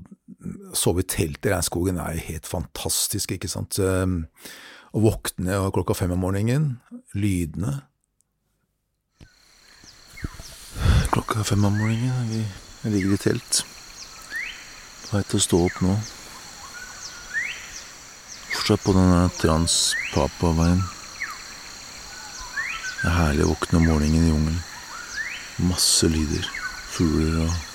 Sove 0.73 1.03
i 1.03 1.05
telt 1.11 1.43
i 1.45 1.51
regnskogen 1.51 1.99
er 2.01 2.15
jo 2.15 2.23
helt 2.31 2.47
fantastisk, 2.49 3.35
ikke 3.35 3.49
sant. 3.51 3.77
Eh, 3.77 4.07
Å 4.91 4.99
våkne 5.03 5.59
klokka 5.75 5.95
fem 5.95 6.11
om 6.15 6.23
morgenen, 6.23 6.79
lydene 7.15 7.81
Klokka 11.11 11.43
fem 11.43 11.63
om 11.67 11.75
morgenen, 11.75 12.29
vi 12.31 12.89
ligger 12.93 13.13
i 13.13 13.19
telt. 13.19 13.61
På 15.03 15.17
vei 15.17 15.23
til 15.27 15.41
å 15.41 15.43
stå 15.43 15.59
opp 15.67 15.81
nå. 15.83 15.95
Fortsatt 18.55 18.85
på 18.85 18.95
denne 18.95 19.25
Trans-Papa-veien. 19.41 20.79
Det 23.01 23.09
er 23.11 23.17
herlig 23.17 23.43
å 23.43 23.51
våkne 23.51 23.81
om 23.81 23.89
morgenen 23.91 24.23
i 24.23 24.31
jungelen. 24.31 24.61
Masse 25.67 26.07
lyder. 26.07 26.47
Fugler 26.95 27.43
og 27.43 27.70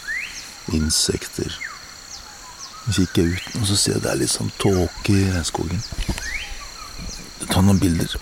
insekter. 0.72 1.58
Så 2.86 2.92
kikker 2.92 3.22
jeg 3.22 3.32
ut, 3.32 3.60
og 3.60 3.66
så 3.66 3.76
ser 3.76 3.96
jeg 3.96 4.02
det 4.04 4.10
er 4.12 4.20
litt 4.22 4.32
sånn 4.32 4.52
tåke 4.62 5.14
i 5.14 5.28
regnskogen. 5.32 5.82
Tar 7.50 7.62
noen 7.66 7.80
bilder. 7.82 8.16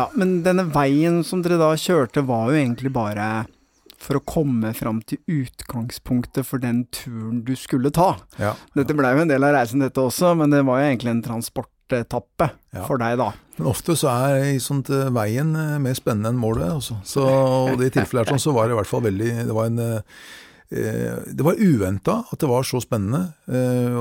Ja, 0.00 0.08
men 0.16 0.38
denne 0.46 0.64
veien 0.72 1.20
som 1.26 1.42
dere 1.44 1.58
da 1.60 1.72
kjørte, 1.76 2.24
var 2.26 2.48
jo 2.50 2.56
egentlig 2.60 2.92
bare 2.96 3.30
for 4.00 4.16
å 4.16 4.22
komme 4.24 4.70
fram 4.72 5.02
til 5.04 5.18
utgangspunktet 5.28 6.46
for 6.48 6.62
den 6.62 6.86
turen 6.94 7.42
du 7.44 7.52
skulle 7.58 7.90
ta. 7.92 8.14
Ja. 8.40 8.54
Dette 8.78 8.96
blei 8.96 9.10
jo 9.12 9.26
en 9.26 9.28
del 9.32 9.44
av 9.44 9.52
reisen, 9.58 9.82
dette 9.84 10.00
også, 10.00 10.32
men 10.40 10.54
det 10.54 10.62
var 10.64 10.80
jo 10.80 10.86
egentlig 10.88 11.12
en 11.12 11.22
transportetappe 11.26 12.48
Ja. 12.72 12.86
for 12.86 12.96
deg, 13.02 13.18
da. 13.20 13.32
Men 13.58 13.68
ofte 13.68 13.92
så 14.00 14.08
er 14.08 14.56
sånt, 14.64 14.88
eh, 14.88 15.10
veien 15.12 15.52
eh, 15.58 15.76
mer 15.84 15.92
spennende 15.98 16.30
enn 16.32 16.40
målet. 16.40 16.70
Altså. 16.78 16.96
Så 17.04 17.26
og 17.28 17.82
i 17.84 17.90
tilfellet 17.92 18.24
her 18.24 18.32
sånn, 18.38 18.44
så 18.46 18.54
var 18.56 18.68
det 18.70 18.72
i 18.72 18.80
hvert 18.80 18.88
fall 18.88 19.02
veldig 19.04 19.30
Det 19.50 19.56
var 19.58 19.66
en 19.68 19.78
eh, 19.84 20.00
det 20.70 21.42
var 21.44 21.58
uventa 21.58 22.20
at 22.32 22.38
det 22.38 22.48
var 22.48 22.62
så 22.62 22.80
spennende. 22.80 23.34
eh, 23.50 24.00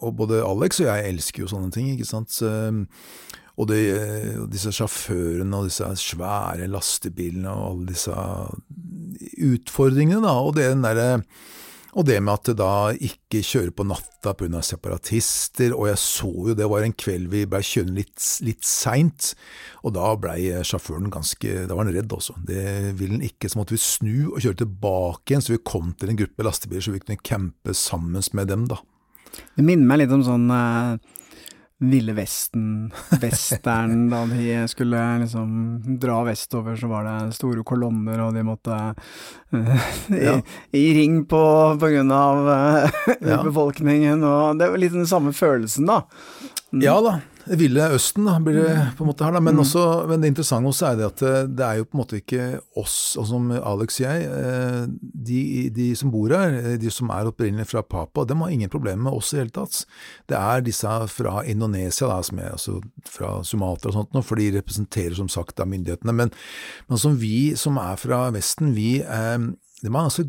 Og 0.00 0.14
både 0.16 0.40
Alex 0.46 0.80
og 0.80 0.86
jeg 0.86 1.10
elsker 1.12 1.42
jo 1.44 1.48
sånne 1.50 1.72
ting, 1.74 1.90
ikke 1.92 2.06
sant. 2.08 2.30
Og 3.60 3.68
det, 3.68 3.80
disse 4.52 4.72
sjåførene 4.72 5.58
og 5.58 5.68
disse 5.68 5.88
svære 6.00 6.68
lastebilene 6.70 7.52
og 7.52 7.64
alle 7.70 7.90
disse 7.92 8.14
utfordringene, 9.50 10.22
da. 10.24 10.36
Og 10.40 10.54
det, 10.56 10.70
derre 10.80 11.10
og 11.98 12.06
det 12.06 12.20
med 12.22 12.36
at 12.36 12.46
det 12.46 12.54
da 12.60 12.74
ikke 12.94 13.40
kjører 13.42 13.72
på 13.74 13.84
natta 13.88 14.34
pga. 14.38 14.60
separatister, 14.62 15.74
og 15.74 15.88
jeg 15.88 15.98
så 15.98 16.30
jo 16.30 16.54
det 16.54 16.68
var 16.70 16.86
en 16.86 16.94
kveld 16.94 17.26
vi 17.32 17.42
ble 17.50 17.60
kjørende 17.66 17.98
litt, 17.98 18.26
litt 18.46 18.66
seint, 18.66 19.32
og 19.82 19.96
da 19.96 20.12
blei 20.20 20.52
sjåføren 20.66 21.10
ganske 21.10 21.66
Da 21.66 21.74
var 21.74 21.88
han 21.88 21.94
redd 21.94 22.12
også. 22.14 22.36
Det 22.46 22.94
ville 22.98 23.18
han 23.18 23.26
ikke. 23.26 23.50
Så 23.50 23.58
måtte 23.58 23.74
vi 23.74 23.82
snu 23.82 24.30
og 24.30 24.38
kjøre 24.38 24.62
tilbake 24.62 25.32
igjen, 25.32 25.42
så 25.42 25.56
vi 25.56 25.64
kom 25.66 25.94
til 25.98 26.12
en 26.12 26.20
gruppe 26.20 26.46
lastebiler 26.46 26.84
så 26.84 26.94
vi 26.94 27.02
kunne 27.02 27.26
campe 27.26 27.74
sammen 27.74 28.22
med 28.38 28.52
dem, 28.52 28.68
da. 28.70 28.78
Det 29.56 29.64
minner 29.64 29.86
meg 29.86 30.04
litt 30.04 30.14
om 30.14 30.22
sånn 30.26 30.46
eh, 30.54 31.18
Ville 31.80 32.12
Vesten, 32.12 32.90
western, 33.22 34.10
da 34.12 34.26
de 34.28 34.66
skulle 34.68 35.00
liksom 35.22 35.80
dra 36.02 36.18
vestover, 36.26 36.76
så 36.76 36.90
var 36.90 37.06
det 37.08 37.34
store 37.38 37.64
kolonner, 37.64 38.20
og 38.26 38.34
de 38.36 38.42
måtte 38.44 38.76
uh, 38.76 39.86
i, 40.12 40.20
Ja. 40.26 40.34
i 40.76 40.84
ring 40.98 41.22
på, 41.30 41.40
på 41.80 41.88
grunn 41.94 42.12
av 42.12 42.42
uh, 42.50 43.00
Ja. 43.24 43.40
befolkningen, 43.46 44.20
og 44.28 44.60
det 44.60 44.68
var 44.74 44.82
litt 44.82 44.92
den 44.92 45.08
samme 45.08 45.32
følelsen, 45.32 45.88
da. 45.88 46.02
Ja 46.84 46.98
da, 47.02 47.16
ville 47.58 47.86
Østen 47.96 48.26
da, 48.28 48.36
blir 48.42 48.60
det 48.60 48.74
på 48.98 49.04
en 49.04 49.10
måte 49.10 49.26
her 49.26 49.34
da, 49.34 49.40
men, 49.42 49.58
også, 49.58 49.84
men 50.10 50.22
det 50.22 50.30
interessante 50.30 50.70
også 50.70 50.86
er 50.90 50.98
det 50.98 51.06
at 51.08 51.22
det, 51.22 51.32
det 51.58 51.66
er 51.66 51.78
jo 51.80 51.86
på 51.88 51.96
en 51.96 52.00
måte 52.02 52.20
ikke 52.20 52.44
oss, 52.78 52.96
og 53.20 53.26
som 53.30 53.48
Alex 53.56 53.98
og 54.00 54.04
jeg, 54.04 54.26
eh, 54.28 54.84
de, 55.30 55.40
de 55.74 55.88
som 55.98 56.12
bor 56.14 56.34
her, 56.34 56.54
eh, 56.60 56.76
de 56.80 56.92
som 56.94 57.10
er 57.14 57.30
opprinnelig 57.30 57.70
fra 57.72 57.82
Papa, 57.82 58.26
dem 58.28 58.44
har 58.44 58.54
ingen 58.54 58.72
problemer 58.72 59.08
med 59.08 59.18
oss 59.18 59.32
i 59.32 59.38
det 59.38 59.44
hele 59.44 59.56
tatt. 59.60 59.80
Det 60.30 60.38
er 60.38 60.66
disse 60.66 60.98
fra 61.10 61.44
Indonesia, 61.48 62.10
da, 62.10 62.20
som 62.26 62.42
er 62.42 62.52
altså 62.54 62.76
fra 63.08 63.32
Sumatra 63.46 63.90
og 63.90 63.98
sånt, 63.98 64.14
nå, 64.14 64.22
for 64.26 64.40
de 64.40 64.50
representerer 64.58 65.18
som 65.18 65.30
sagt 65.32 65.58
da 65.58 65.66
myndighetene, 65.68 66.14
men, 66.22 66.34
men 66.90 67.02
som 67.02 67.18
vi 67.20 67.56
som 67.58 67.80
er 67.82 67.98
fra 68.00 68.28
Vesten, 68.36 68.74
vi 68.78 69.00
eh, 69.02 69.50
de 69.80 69.90
har 69.94 70.08
altså 70.10 70.26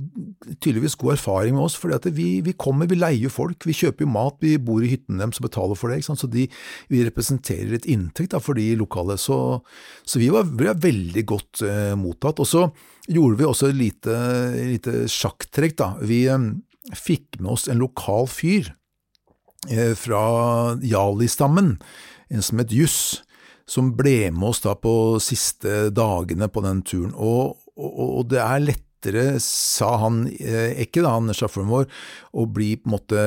tydeligvis 0.63 0.95
god 0.95 1.17
erfaring 1.17 1.55
med 1.57 1.65
oss, 1.65 1.75
for 1.75 1.91
vi, 2.15 2.39
vi 2.45 2.53
kommer, 2.55 2.87
vi 2.87 2.95
leier 2.95 3.31
folk, 3.31 3.65
vi 3.67 3.75
kjøper 3.75 4.05
jo 4.05 4.11
mat, 4.13 4.37
vi 4.39 4.55
bor 4.61 4.83
i 4.83 4.91
hyttene 4.93 5.19
deres 5.19 5.41
og 5.41 5.47
betaler 5.49 5.79
for 5.79 5.91
det, 5.91 5.99
så 6.07 6.29
de, 6.31 6.45
vi 6.91 7.01
representerer 7.03 7.75
et 7.75 7.87
inntekt 7.91 8.31
da, 8.31 8.39
for 8.39 8.55
de 8.55 8.69
lokale. 8.79 9.17
Så, 9.19 9.37
så 10.07 10.21
vi, 10.21 10.29
vi 10.31 10.69
veldig 10.71 11.23
godt 11.27 11.63
eh, 11.67 11.93
mottatt. 11.99 12.39
Og 12.39 12.47
så 12.47 12.65
gjorde 13.11 13.39
vi 13.41 13.47
også 13.47 13.71
et 13.71 13.79
lite, 13.79 14.19
lite 14.71 14.93
sjakktrekk. 15.11 15.75
da. 15.81 15.89
Vi 15.99 16.23
eh, 16.31 16.45
fikk 16.95 17.41
med 17.41 17.51
oss 17.57 17.67
en 17.67 17.81
lokal 17.83 18.29
fyr 18.31 18.71
eh, 19.69 19.91
fra 19.99 20.77
Jali-stammen, 20.79 21.75
en 22.31 22.45
som 22.45 22.63
het 22.63 22.71
Juss, 22.71 23.01
som 23.67 23.91
ble 23.95 24.31
med 24.31 24.53
oss 24.53 24.63
da 24.63 24.77
på 24.79 25.19
siste 25.23 25.89
dagene 25.95 26.47
på 26.51 26.63
den 26.63 26.81
turen. 26.87 27.11
Og, 27.15 27.59
og, 27.75 27.99
og 28.21 28.31
det 28.31 28.39
er 28.43 28.63
lettere, 29.01 29.39
sa 29.39 29.97
han 30.05 30.27
eh, 30.39 30.77
ikke, 30.85 31.01
da, 31.01 31.17
han 31.17 31.33
sjåføren 31.33 31.71
vår, 31.71 31.89
å 32.33 32.45
bli 32.45 32.75
på 32.77 32.89
en 32.89 32.97
måte 32.97 33.25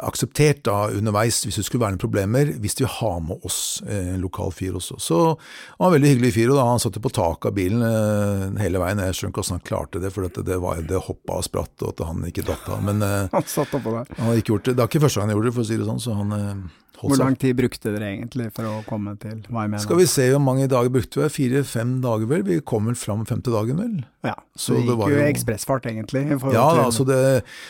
akseptert 0.00 0.62
da 0.68 0.84
underveis 0.94 1.40
hvis 1.42 1.56
det 1.58 1.64
skulle 1.66 1.82
være 1.82 1.96
noen 1.96 2.02
problemer, 2.04 2.52
hvis 2.62 2.76
de 2.78 2.84
vil 2.84 2.92
ha 3.00 3.10
med 3.24 3.42
oss 3.46 3.82
eh, 3.88 4.12
en 4.14 4.22
lokal 4.22 4.52
fyr 4.54 4.76
også. 4.78 5.00
Så 5.02 5.18
han 5.34 5.80
var 5.80 5.88
en 5.90 5.96
veldig 5.96 6.12
hyggelig 6.12 6.34
fyr, 6.36 6.52
og 6.52 6.60
da 6.60 6.66
han 6.68 6.82
satt 6.82 7.00
på 7.02 7.10
taket 7.10 7.50
av 7.50 7.56
bilen 7.56 7.82
eh, 7.82 8.44
hele 8.62 8.82
veien. 8.82 9.02
Jeg 9.02 9.18
skjønner 9.18 9.34
ikke 9.34 9.42
hvordan 9.42 9.58
han 9.58 9.66
klarte 9.66 10.02
det, 10.02 10.12
for 10.14 10.26
det, 10.26 10.44
det, 10.46 10.60
var, 10.62 10.82
det 10.86 11.02
hoppa 11.08 11.40
og 11.40 11.48
spratt, 11.48 11.74
og 11.82 11.90
at 11.94 12.04
han 12.06 12.22
ikke 12.28 12.46
datt 12.46 12.70
av. 12.70 12.84
Men 12.86 13.02
eh, 13.06 13.26
Han 13.34 13.50
satt 13.50 13.74
oppå 13.80 13.96
der. 13.96 14.14
han 14.16 14.30
hadde 14.30 14.44
ikke 14.44 14.54
gjort 14.54 14.70
det. 14.70 14.76
Det 14.76 14.84
er 14.84 14.92
ikke 14.92 15.04
første 15.06 15.20
gang 15.20 15.30
han 15.30 15.36
gjorde 15.38 15.50
det, 15.50 15.56
for 15.58 15.66
å 15.66 15.70
si 15.72 15.80
det 15.80 15.90
sånn, 15.90 16.04
så 16.06 16.18
han 16.20 16.38
eh, 16.38 16.54
Hvor 17.00 17.16
lang 17.20 17.36
tid 17.40 17.56
brukte 17.56 17.92
dere 17.94 18.10
egentlig 18.12 18.50
for 18.56 18.68
å 18.68 18.72
komme 18.86 19.14
til 19.20 19.38
Vaimena? 19.48 19.80
Skal 19.82 20.00
vi 20.00 20.06
se 20.10 20.26
hvor 20.32 20.42
mange 20.44 20.68
dager 20.70 20.92
brukte 20.92 21.22
vi? 21.22 21.28
Fire-fem 21.32 21.96
dager 22.04 22.28
vel? 22.30 22.44
Vi 22.46 22.60
kom 22.66 22.90
vel 22.90 22.98
fram 22.98 23.24
femte 23.28 23.52
dagen 23.54 23.80
vel? 23.80 23.94
Ja, 24.26 24.34
Så 24.54 24.74
så 24.74 24.76
det 24.76 24.80
det 24.82 24.86
gikk 24.92 25.00
var 25.00 25.14
jo 25.14 25.20
ekspressfart, 25.26 25.90
egentlig. 25.90 26.24
Ja, 26.52 26.66
altså 26.84 27.06
det, 27.08 27.20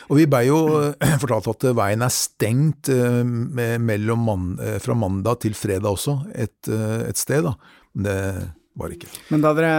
og 0.08 0.18
vi 0.18 0.26
blei 0.30 0.44
jo 0.48 0.60
eh, 0.82 1.16
fortalt 1.22 1.50
at 1.54 1.68
veien 1.78 2.02
er 2.02 2.14
stengt 2.14 2.90
eh, 2.90 3.20
man, 3.24 4.46
eh, 4.58 4.78
fra 4.82 4.98
mandag 4.98 5.44
til 5.46 5.54
fredag 5.54 5.92
også, 5.94 6.20
et, 6.34 6.70
et 6.70 7.18
sted. 7.20 7.46
da. 7.46 7.54
Det 7.94 8.18
var 8.78 8.88
det 8.88 8.96
ikke. 9.00 9.08
Men 9.34 9.42
da 9.42 9.50
dere 9.52 9.70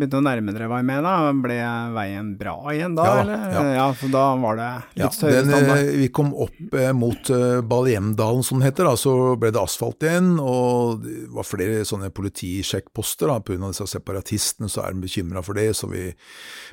begynte 0.00 0.18
å 0.18 0.22
nærme 0.26 0.52
dere 0.52 0.66
Vaimena, 0.68 1.12
ble 1.40 1.54
veien 1.94 2.32
bra 2.36 2.56
igjen 2.74 2.96
da, 2.98 3.04
Ja 3.06 3.20
eller? 3.22 3.74
ja. 3.76 3.84
for 3.96 4.10
da 4.12 4.24
var 4.42 4.56
det 4.58 4.66
Ja, 4.98 5.06
litt 5.06 5.20
høyere 5.22 5.36
den, 5.38 5.52
standard. 5.52 5.78
eh, 5.86 5.92
vi 6.02 6.08
kom 6.12 6.32
opp 6.34 6.74
eh, 6.76 6.90
mot 6.92 7.30
eh, 7.32 7.60
Balhjemdalen, 7.70 8.42
som 8.44 8.58
det 8.60 8.72
heter, 8.72 8.90
da, 8.90 8.96
så 8.98 9.14
ble 9.40 9.52
det 9.54 9.62
asfalt 9.62 10.02
igjen, 10.04 10.32
og 10.42 11.04
det 11.06 11.14
var 11.32 11.46
flere 11.48 11.84
sånne 11.88 12.10
politisjekkposter 12.12 13.30
da, 13.30 13.38
pga. 13.46 13.70
disse 13.70 13.86
separatistene, 13.94 14.68
så 14.68 14.82
er 14.84 14.92
de 14.98 15.04
bekymra 15.06 15.42
for 15.46 15.54
det. 15.56 15.68
Så 15.78 15.88
vi, 15.92 16.08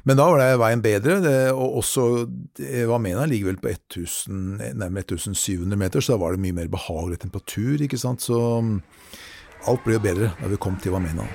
men 0.10 0.18
da 0.20 0.26
var 0.28 0.42
det 0.42 0.50
veien 0.60 0.84
bedre, 0.84 1.20
det, 1.24 1.38
og 1.54 1.80
også 1.84 2.08
Vamena 2.90 3.28
ligger 3.30 3.54
vel 3.54 3.62
på 3.62 3.72
1000, 3.78 4.58
nærmere 4.74 5.06
1700 5.06 5.78
meter, 5.80 6.02
så 6.04 6.18
da 6.18 6.24
var 6.26 6.34
det 6.36 6.44
mye 6.44 6.58
mer 6.64 6.68
behagelig 6.74 7.22
temperatur, 7.24 7.78
ikke 7.86 8.02
sant. 8.02 8.26
Så 8.26 8.36
mm, 8.66 8.82
alt 9.70 9.86
ble 9.86 9.96
jo 10.00 10.04
bedre 10.04 10.34
da 10.42 10.50
vi 10.52 10.58
kom 10.60 10.76
til 10.82 10.98
Vamena. 10.98 11.28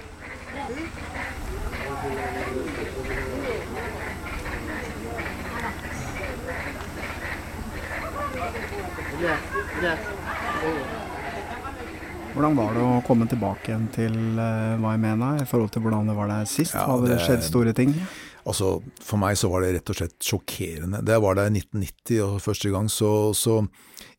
Hvordan 12.35 12.57
var 12.59 12.75
det 12.75 12.83
å 12.83 12.95
komme 13.07 13.27
tilbake 13.31 13.71
igjen 13.71 13.85
til 13.95 14.15
uh, 14.41 14.75
Vaimena 14.83 15.35
i 15.39 15.45
forhold 15.47 15.71
til 15.75 15.85
hvordan 15.85 16.09
det 16.11 16.17
var 16.19 16.31
der 16.33 16.49
sist? 16.51 16.75
Ja, 16.75 16.87
Hadde 16.91 17.13
det- 17.13 17.21
skjedd 17.23 17.45
store 17.47 17.73
ting? 17.77 17.93
Altså, 18.45 18.83
For 19.01 19.21
meg 19.21 19.39
så 19.41 19.49
var 19.53 19.65
det 19.65 19.75
rett 19.79 19.91
og 19.93 19.99
slett 19.99 20.17
sjokkerende. 20.23 21.03
Jeg 21.07 21.25
var 21.25 21.39
der 21.39 21.51
i 21.51 21.59
1990 21.63 22.23
og 22.27 22.41
første 22.45 22.73
gang, 22.75 22.91
så, 22.93 23.11
så 23.37 23.63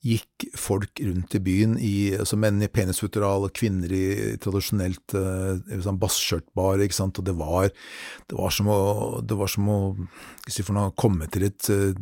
gikk 0.06 0.46
folk 0.60 1.00
rundt 1.02 1.34
i 1.38 1.42
byen, 1.42 1.76
i, 1.82 2.14
altså 2.14 2.38
menn 2.38 2.62
i 2.62 2.70
penisfutteral 2.70 3.48
og 3.48 3.54
kvinner 3.58 3.90
i 3.90 4.36
tradisjonelt 4.42 5.16
eh, 5.18 5.80
sånn 5.82 5.98
basskjørtbar, 6.02 6.84
ikke 6.86 6.98
sant, 6.98 7.18
og 7.18 7.26
det 7.26 7.34
var, 7.40 7.72
det 8.30 8.38
var 8.38 8.54
som 8.54 8.70
å, 8.70 8.78
det 9.26 9.38
var 9.40 9.50
som 9.50 9.72
å 9.72 9.80
si 10.46 10.62
for 10.66 10.78
noe, 10.78 10.94
komme 11.00 11.26
til 11.34 11.48
et 11.48 11.70
eh, 11.74 11.98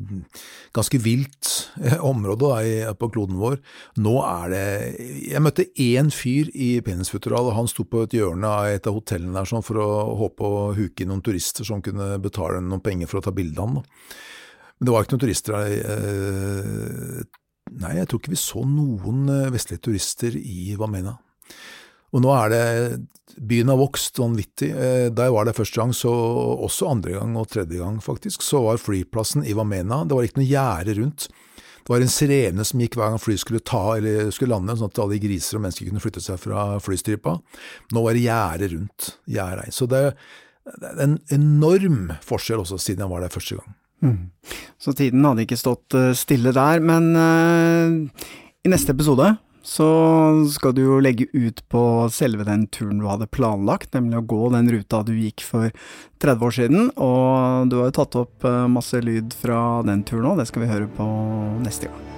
ganske 0.75 0.99
vilt 1.03 1.51
eh, 1.79 1.95
område 2.03 2.43
da, 2.43 2.59
i, 2.67 2.75
på 2.99 3.11
kloden 3.13 3.39
vår. 3.39 3.59
Nå 4.03 4.17
er 4.25 4.51
det 4.51 4.65
Jeg 5.29 5.43
møtte 5.43 5.69
én 5.79 6.11
fyr 6.11 6.51
i 6.51 6.73
penisfutteral, 6.83 7.47
og 7.47 7.57
han 7.61 7.71
sto 7.71 7.87
på 7.87 8.03
et 8.03 8.17
hjørne 8.17 8.51
av 8.51 8.73
et 8.73 8.89
av 8.89 8.99
hotellene 8.99 9.37
der 9.37 9.47
sånn, 9.47 9.63
for 9.63 9.79
å 9.79 9.89
håpe 10.25 10.43
å 10.43 10.63
huke 10.75 11.05
inn 11.05 11.13
noen 11.13 11.23
turister 11.23 11.67
som 11.67 11.81
kunne 11.83 12.12
betale 12.21 12.61
noen 12.61 12.83
penger 12.83 13.07
for 13.09 13.19
å 13.21 13.25
ta 13.25 13.31
bilde 13.35 13.61
av 13.61 13.79
da. 13.79 13.83
Men 14.79 14.87
det 14.89 14.93
var 14.93 15.05
ikke 15.05 15.15
noen 15.15 15.23
turister 15.25 15.57
der. 15.57 15.77
eh, 15.93 17.23
Nei, 17.73 17.95
jeg 17.97 18.07
tror 18.11 18.19
ikke 18.21 18.33
vi 18.35 18.37
så 18.37 18.61
noen 18.67 19.23
eh, 19.31 19.49
vestlige 19.53 19.81
turister 19.87 20.35
i 20.37 20.75
Vamena. 20.77 21.15
Og 22.13 22.21
nå 22.21 22.29
er 22.35 22.51
det 22.53 22.65
Byen 23.41 23.71
har 23.71 23.79
vokst 23.79 24.19
vanvittig. 24.21 24.69
Eh, 24.77 25.07
Da 25.09 25.25
jeg 25.25 25.33
var 25.33 25.45
der 25.47 25.55
første 25.57 25.79
gang, 25.79 25.93
så 25.97 26.11
også 26.67 26.91
andre 26.91 27.15
gang 27.15 27.33
og 27.39 27.47
tredje 27.49 27.79
gang 27.79 27.97
faktisk, 28.03 28.43
så 28.45 28.61
var 28.67 28.77
flyplassen 28.77 29.45
i 29.47 29.55
Vamena 29.57 30.03
Det 30.05 30.13
var 30.13 30.27
ikke 30.27 30.41
noe 30.43 30.51
gjerde 30.51 30.97
rundt. 30.99 31.29
Det 31.83 31.89
var 31.91 31.99
en 32.05 32.07
sirene 32.13 32.63
som 32.63 32.79
gikk 32.79 32.95
hver 32.95 33.09
gang 33.11 33.19
flyet 33.19 33.41
skulle 33.41 33.59
ta 33.59 33.97
eller 33.97 34.29
skulle 34.31 34.53
lande, 34.53 34.75
sånn 34.79 34.87
at 34.91 34.99
alle 35.03 35.17
griser 35.19 35.57
og 35.57 35.65
mennesker 35.65 35.89
kunne 35.89 35.99
flytte 36.03 36.21
seg 36.23 36.37
fra 36.39 36.77
flystripa. 36.79 37.33
Nå 37.91 38.03
var 38.05 38.13
det 38.15 38.21
gjerde 38.23 38.69
rundt. 38.71 39.09
Gjerde. 39.27 39.65
Så 39.75 39.89
det, 39.91 40.13
det 40.63 40.91
er 40.93 41.01
en 41.03 41.17
enorm 41.33 42.13
forskjell 42.23 42.63
også, 42.63 42.79
siden 42.79 43.03
jeg 43.03 43.11
var 43.11 43.23
der 43.25 43.33
første 43.33 43.59
gang. 43.59 43.79
Så 44.81 44.93
tiden 44.97 45.23
hadde 45.23 45.45
ikke 45.45 45.59
stått 45.59 45.95
eh, 45.95 46.11
stille 46.17 46.51
der, 46.55 46.83
men 46.83 47.13
uh, 47.15 48.27
i 48.63 48.71
neste 48.71 48.91
episode 48.95 49.35
så 49.63 49.87
skal 50.51 50.73
du 50.75 50.81
jo 50.83 50.97
legge 50.99 51.29
ut 51.31 51.61
på 51.71 51.81
selve 52.11 52.43
den 52.43 52.65
turen 52.67 52.99
du 52.99 53.07
hadde 53.07 53.29
planlagt, 53.31 53.93
nemlig 53.95 54.19
å 54.19 54.25
gå 54.27 54.41
den 54.51 54.67
ruta 54.75 55.05
du 55.07 55.13
gikk 55.15 55.45
for 55.47 55.71
30 56.23 56.47
år 56.49 56.57
siden, 56.59 56.89
og 56.99 57.71
du 57.71 57.79
har 57.79 57.87
jo 57.87 57.99
tatt 58.01 58.19
opp 58.19 58.49
eh, 58.49 58.65
masse 58.71 58.99
lyd 58.99 59.31
fra 59.39 59.79
den 59.87 60.03
turen 60.03 60.33
òg, 60.33 60.41
det 60.43 60.49
skal 60.51 60.65
vi 60.65 60.73
høre 60.73 60.91
på 60.99 61.07
neste 61.63 61.87
gang. 61.87 62.12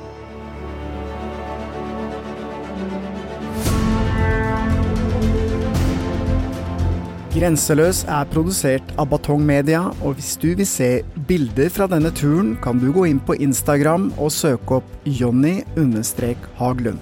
Grenseløs 7.35 8.05
er 8.07 8.29
produsert 8.31 8.91
av 8.95 9.09
Batong 9.11 9.41
Media, 9.43 9.81
og 10.07 10.15
hvis 10.15 10.37
du 10.39 10.53
vil 10.55 10.67
se 10.69 11.03
bilder 11.27 11.67
fra 11.67 11.83
denne 11.91 12.07
turen, 12.15 12.53
kan 12.63 12.79
du 12.79 12.93
gå 12.95 13.03
inn 13.09 13.19
på 13.19 13.35
Instagram 13.43 14.07
og 14.15 14.31
søke 14.31 14.77
opp 14.77 14.87
Jonny-Haglund. 15.03 17.01